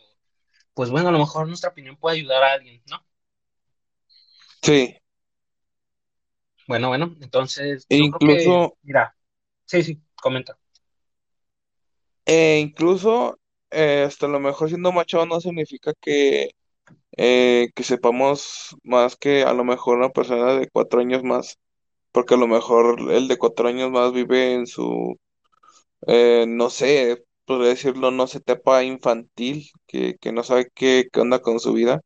[0.75, 3.05] pues bueno, a lo mejor nuestra opinión puede ayudar a alguien, ¿no?
[4.63, 4.97] Sí,
[6.67, 9.17] Bueno, bueno, entonces e que, incluso, mira,
[9.65, 10.57] sí, sí, comenta.
[12.25, 13.41] e incluso,
[13.71, 16.51] eh, hasta lo mejor siendo macho no significa que,
[17.21, 21.59] eh, que sepamos más que a lo mejor una persona de cuatro años más,
[22.13, 25.17] porque a lo mejor el de cuatro años más vive en su
[26.07, 31.21] eh, no sé, podría decirlo, no sé, etapa infantil, que, que no sabe qué, qué
[31.21, 32.01] onda con su vida.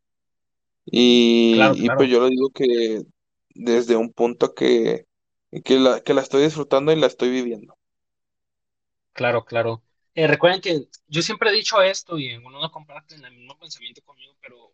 [1.50, 3.02] Claro, Y, y pues yo lo digo que
[3.54, 5.06] desde un punto que,
[5.64, 7.76] que la, que la estoy disfrutando y la estoy viviendo.
[9.12, 9.82] claro, claro.
[10.14, 14.02] Eh, recuerden que yo siempre he dicho esto y algunos no comparten el mismo pensamiento
[14.02, 14.72] conmigo, pero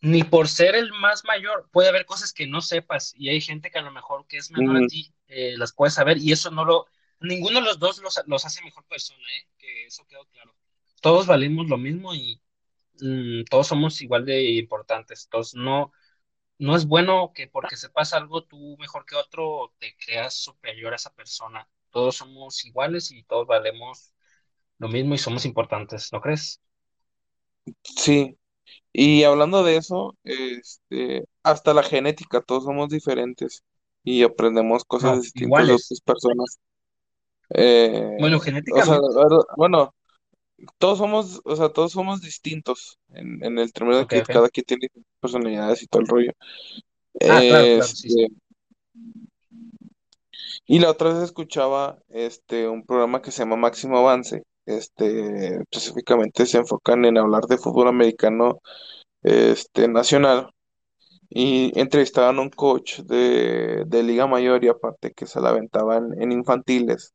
[0.00, 3.70] ni por ser el más mayor puede haber cosas que no sepas y hay gente
[3.70, 6.32] que a lo mejor que es menor a Mm, ti eh, las puede saber y
[6.32, 6.86] eso no lo,
[7.20, 9.48] ninguno de los dos los, los hace mejor persona, ¿eh?
[9.58, 10.54] Que eso quedó claro.
[11.02, 12.40] Todos valimos lo mismo y
[13.00, 15.24] mm, todos somos igual de importantes.
[15.24, 15.92] Entonces no,
[16.58, 20.96] no es bueno que porque sepas algo tú mejor que otro te creas superior a
[20.96, 21.68] esa persona.
[21.90, 24.14] Todos somos iguales y todos valemos
[24.78, 26.60] lo mismo y somos importantes, ¿no crees?
[27.84, 28.38] sí,
[28.92, 33.64] y hablando de eso, este, hasta la genética, todos somos diferentes
[34.04, 35.76] y aprendemos cosas No, distintas de iguales.
[35.76, 36.58] otras personas.
[37.50, 38.38] Eh, Bueno,
[38.70, 39.94] o sea, verdad- bueno,
[40.78, 44.66] todos somos, o sea, todos somos distintos en, en el término de que cada quien
[44.66, 44.88] tiene
[45.20, 46.32] personalidades y todo el rollo.
[47.26, 48.20] Ah, claro, claro, sí, sí.
[48.20, 48.34] Este,
[50.66, 54.42] y la otra vez escuchaba este un programa que se llama Máximo Avance.
[54.76, 58.60] Este, específicamente se enfocan en hablar de fútbol americano
[59.22, 60.50] este, nacional.
[61.30, 66.20] Y entrevistaban a un coach de, de Liga Mayor y aparte que se la aventaban
[66.20, 67.14] en infantiles.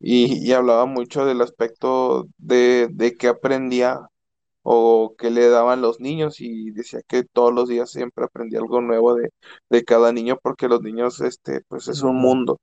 [0.00, 4.00] Y, y hablaba mucho del aspecto de, de qué aprendía
[4.62, 8.80] o qué le daban los niños y decía que todos los días siempre aprendía algo
[8.82, 9.30] nuevo de,
[9.70, 12.60] de cada niño porque los niños, este, pues es un mundo,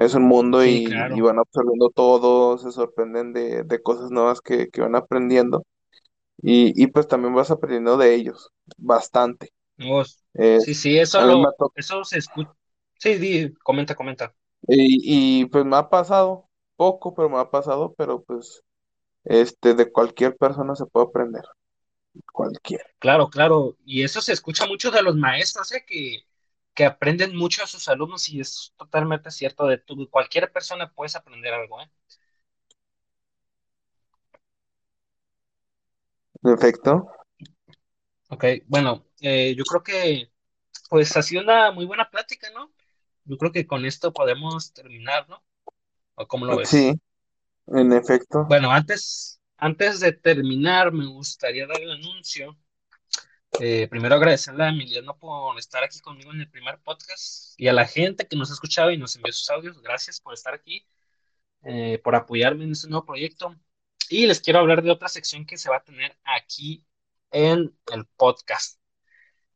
[0.00, 4.68] es un mundo sí, y, van absorbiendo todo, se sorprenden de, de cosas nuevas que,
[4.68, 5.62] que van aprendiendo
[6.42, 9.52] y, y pues también vas aprendiendo de ellos bastante.
[10.34, 11.42] Eh, sí, sí, eso lo,
[11.76, 12.50] eso se escucha.
[12.98, 14.34] Sí, di, comenta, comenta.
[14.68, 18.62] y, y pues me ha pasado poco, pero me ha pasado, pero pues
[19.24, 21.44] este de cualquier persona se puede aprender,
[22.32, 22.82] cualquier.
[22.98, 23.76] Claro, claro.
[23.84, 25.84] Y eso se escucha mucho de los maestros, ¿eh?
[25.86, 26.24] Que,
[26.74, 30.08] que aprenden mucho a sus alumnos y es totalmente cierto de tú.
[30.10, 31.90] Cualquier persona puedes aprender algo, ¿eh?
[36.42, 37.10] Perfecto.
[38.30, 40.30] Ok, bueno, eh, yo creo que
[40.88, 42.72] pues ha sido una muy buena plática, ¿no?
[43.24, 45.42] Yo creo que con esto podemos terminar, ¿no?
[46.14, 46.68] ¿O cómo lo ves?
[46.68, 46.92] Sí,
[47.68, 48.44] en efecto.
[48.48, 52.56] Bueno, antes, antes de terminar, me gustaría dar el anuncio.
[53.62, 57.74] Eh, primero agradecerle a Emiliano por estar aquí conmigo en el primer podcast y a
[57.74, 59.82] la gente que nos ha escuchado y nos envió sus audios.
[59.82, 60.86] Gracias por estar aquí,
[61.64, 63.54] eh, por apoyarme en este nuevo proyecto.
[64.08, 66.86] Y les quiero hablar de otra sección que se va a tener aquí
[67.30, 68.80] en el podcast.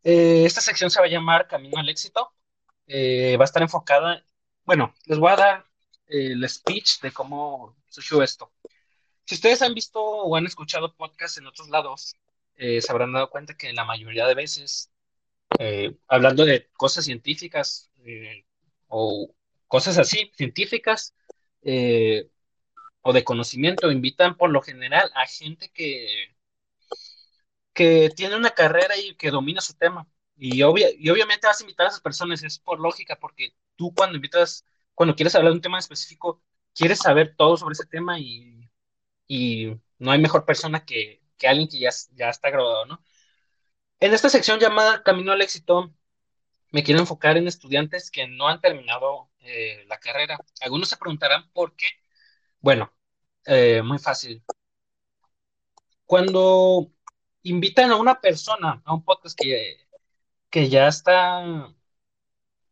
[0.03, 2.35] Eh, esta sección se va a llamar Camino al Éxito.
[2.87, 4.23] Va a estar enfocada,
[4.65, 5.67] bueno, les voy a dar
[6.07, 8.53] el speech de cómo surgió esto.
[9.25, 12.15] Si ustedes han visto o han escuchado podcasts en otros lados,
[12.57, 14.91] eh, se habrán dado cuenta que la mayoría de veces,
[15.59, 18.45] eh, hablando de cosas científicas eh,
[18.89, 19.35] o
[19.69, 21.15] cosas así, científicas
[21.63, 22.29] eh,
[23.03, 26.37] o de conocimiento, invitan por lo general a gente que,
[27.73, 30.09] que tiene una carrera y que domina su tema.
[30.37, 33.95] Y, obvia, y obviamente vas a invitar a esas personas, es por lógica, porque tú
[33.95, 36.43] cuando invitas, cuando quieres hablar de un tema específico,
[36.75, 38.55] quieres saber todo sobre ese tema y
[39.27, 43.05] y no hay mejor persona que, que alguien que ya, ya está graduado, ¿no?
[44.01, 45.93] En esta sección llamada Camino al Éxito,
[46.73, 50.39] me quiero enfocar en estudiantes que no han terminado eh, la carrera.
[50.61, 51.87] Algunos se preguntarán por qué.
[52.61, 52.93] Bueno,
[53.47, 54.45] eh, muy fácil.
[56.07, 56.93] Cuando
[57.43, 59.77] invitan a una persona a un podcast que,
[60.51, 61.75] que ya está,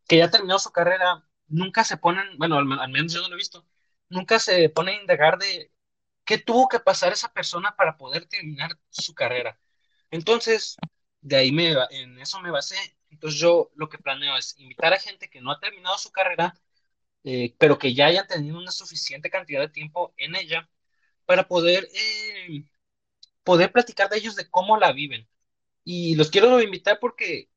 [0.07, 3.35] que ya terminó su carrera, nunca se ponen, bueno, al, al menos yo no lo
[3.35, 3.65] he visto,
[4.09, 5.72] nunca se ponen a indagar de
[6.25, 9.59] qué tuvo que pasar esa persona para poder terminar su carrera.
[10.11, 10.77] Entonces,
[11.21, 12.77] de ahí me, en eso me basé.
[13.09, 16.55] Entonces yo lo que planeo es invitar a gente que no ha terminado su carrera,
[17.23, 20.69] eh, pero que ya haya tenido una suficiente cantidad de tiempo en ella
[21.25, 22.65] para poder, eh,
[23.43, 25.27] poder platicar de ellos de cómo la viven.
[25.85, 27.49] Y los quiero invitar porque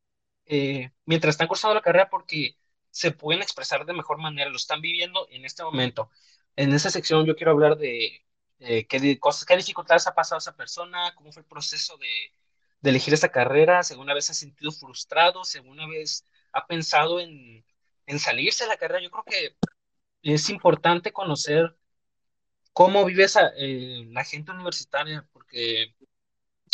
[0.47, 2.59] eh, mientras están cursando la carrera, porque
[2.91, 6.11] se pueden expresar de mejor manera, lo están viviendo en este momento.
[6.57, 8.26] En esa sección yo quiero hablar de
[8.61, 12.33] eh, qué cosas, qué dificultades ha pasado esa persona, cómo fue el proceso de,
[12.81, 16.67] de elegir esa carrera, si alguna vez se ha sentido frustrado, si alguna vez ha
[16.67, 17.65] pensado en,
[18.07, 19.03] en salirse de la carrera.
[19.03, 19.57] Yo creo que
[20.23, 21.77] es importante conocer
[22.73, 25.95] cómo vive esa, eh, la gente universitaria, porque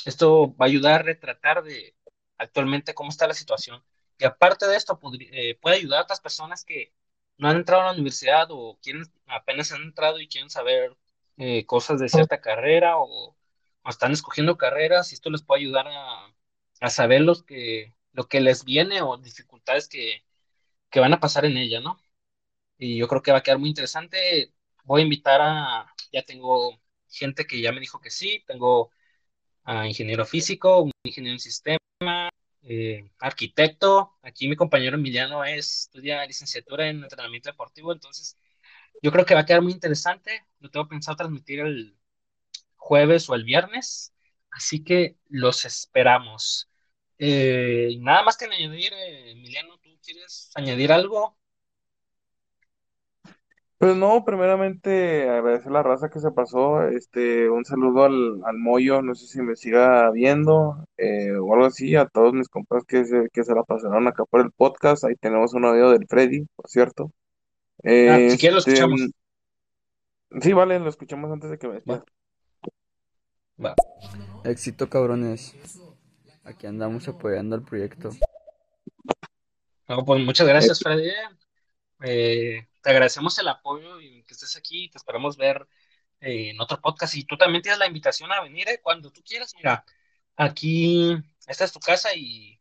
[0.04, 1.96] esto va a ayudar a retratar de
[2.38, 3.82] actualmente cómo está la situación.
[4.18, 4.98] Y aparte de esto,
[5.32, 6.92] eh, puede ayudar a otras personas que
[7.38, 10.96] no han entrado a la universidad o quieren, apenas han entrado y quieren saber
[11.38, 13.36] eh, cosas de cierta carrera o,
[13.82, 16.34] o están escogiendo carreras y esto les puede ayudar a,
[16.80, 20.24] a saber los que, lo que les viene o dificultades que,
[20.90, 22.00] que van a pasar en ella, ¿no?
[22.78, 24.52] Y yo creo que va a quedar muy interesante.
[24.84, 28.90] Voy a invitar a, ya tengo gente que ya me dijo que sí, tengo
[29.64, 31.78] a ingeniero físico, un ingeniero en sistema,
[32.62, 34.16] eh, arquitecto.
[34.22, 38.36] Aquí mi compañero Emiliano es, estudia licenciatura en entrenamiento deportivo, entonces
[39.02, 40.46] yo creo que va a quedar muy interesante.
[40.60, 41.98] Lo tengo pensado transmitir el
[42.76, 44.14] jueves o el viernes,
[44.50, 46.70] así que los esperamos.
[47.18, 51.38] Eh, nada más que añadir, eh, Emiliano, ¿tú quieres añadir algo?
[53.78, 59.02] Pues no, primeramente agradecer la raza que se pasó, este, un saludo al, al Moyo,
[59.02, 63.04] no sé si me siga viendo eh, o algo así, a todos mis compas que
[63.04, 66.46] se, que se la pasaron acá por el podcast, ahí tenemos un audio del Freddy,
[66.54, 67.12] por cierto.
[67.84, 69.00] Ah, si quieres lo Este, escuchamos.
[70.40, 72.04] sí, vale, lo escuchamos antes de que me Va, despida.
[73.58, 73.74] va.
[74.44, 75.54] Éxito, cabrones.
[76.44, 78.10] Aquí andamos apoyando al proyecto.
[79.88, 81.10] No, pues muchas Eh, gracias, Freddy.
[82.02, 84.88] Eh, te agradecemos el apoyo y que estés aquí.
[84.90, 85.66] Te esperamos ver
[86.20, 87.14] eh, en otro podcast.
[87.16, 89.54] Y tú también tienes la invitación a venir eh, cuando tú quieras.
[89.56, 89.84] Mira,
[90.36, 91.16] aquí,
[91.46, 92.60] esta es tu casa y,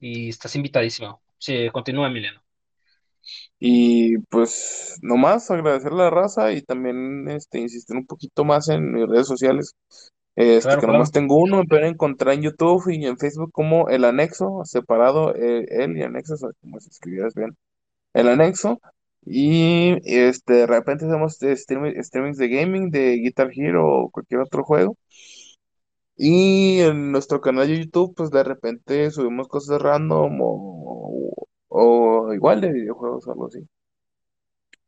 [0.00, 1.22] y estás invitadísimo.
[1.38, 2.42] Sí, continúa, Emiliano.
[3.58, 8.92] Y pues nomás agradecer a la raza y también este, insistir un poquito más en
[8.92, 9.74] mis redes sociales.
[10.36, 11.12] Este, Claro, que nomás claro.
[11.12, 15.66] tengo uno, me pueden encontrar en YouTube y en Facebook como El Anexo, separado, eh,
[15.70, 17.56] él y Anexo, o sea, como si escribieras bien,
[18.14, 18.80] El Anexo.
[19.26, 24.40] Y este, de repente hacemos eh, stream- streamings de gaming, de Guitar Hero o cualquier
[24.40, 24.96] otro juego.
[26.16, 30.46] Y en nuestro canal de YouTube, pues de repente subimos cosas random o,
[31.70, 33.60] o igual de videojuegos o algo así.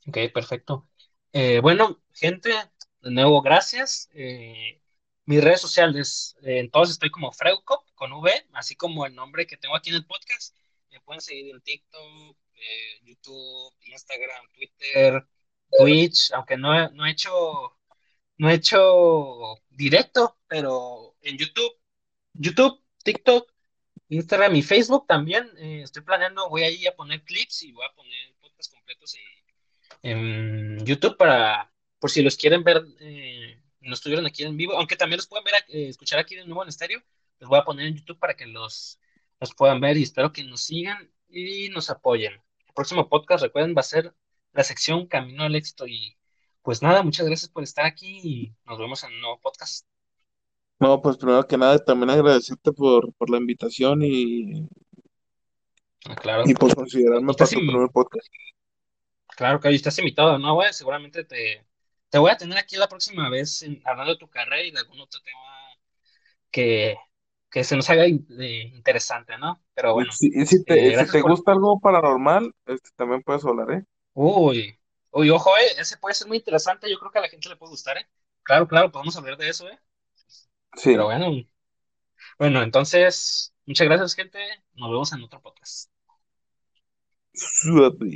[0.06, 0.88] Ok, perfecto.
[1.32, 2.50] Eh, bueno, gente,
[3.02, 4.08] de nuevo, gracias.
[4.14, 4.80] Eh,
[5.26, 9.56] mis redes sociales, eh, entonces estoy como Freucop con V, así como el nombre que
[9.56, 10.56] tengo aquí en el podcast.
[10.90, 12.36] Me pueden seguir en TikTok,
[13.04, 15.26] YouTube, Instagram, Twitter,
[15.78, 17.32] Twitch, aunque no, he- no he hecho,
[18.38, 21.72] no he hecho directo, pero en YouTube,
[22.34, 23.51] YouTube, TikTok,
[24.12, 27.94] Instagram y Facebook también eh, estoy planeando, voy ahí a poner clips y voy a
[27.94, 29.16] poner podcasts completos
[30.02, 34.96] en YouTube para, por si los quieren ver, eh, no estuvieron aquí en vivo, aunque
[34.96, 37.02] también los pueden ver, eh, escuchar aquí de nuevo en estéreo,
[37.38, 39.00] los voy a poner en YouTube para que los,
[39.40, 42.34] los puedan ver y espero que nos sigan y nos apoyen.
[42.66, 44.14] El próximo podcast, recuerden, va a ser
[44.52, 46.18] la sección Camino al Éxito y
[46.60, 49.91] pues nada, muchas gracias por estar aquí y nos vemos en un nuevo podcast.
[50.82, 54.68] No, pues primero que nada también agradecerte por, por la invitación y,
[56.04, 56.44] Ah, claro.
[56.44, 58.26] y por Y considerarme para tu in- primer podcast.
[59.36, 60.72] claro que ahí estás invitado, ¿no, güey?
[60.72, 61.66] Seguramente te,
[62.10, 64.78] te voy a tener aquí la próxima vez en- hablando de tu carrera y de
[64.80, 65.40] algún otro tema
[66.50, 66.96] que,
[67.50, 69.62] que se nos haga in- de interesante, ¿no?
[69.74, 71.30] Pero bueno, si, y si eh, te, si gracias te por...
[71.30, 73.84] gusta algo paranormal, este, también puedes hablar, ¿eh?
[74.14, 74.78] Uy,
[75.10, 77.56] uy, ojo, eh, ese puede ser muy interesante, yo creo que a la gente le
[77.56, 78.06] puede gustar, ¿eh?
[78.42, 79.78] Claro, claro, podemos hablar de eso, ¿eh?
[80.80, 81.04] Pero Sí.
[81.04, 81.30] bueno,
[82.38, 84.38] bueno, entonces, muchas gracias, gente,
[84.74, 85.90] nos vemos en otro podcast.
[87.34, 88.10] Suave.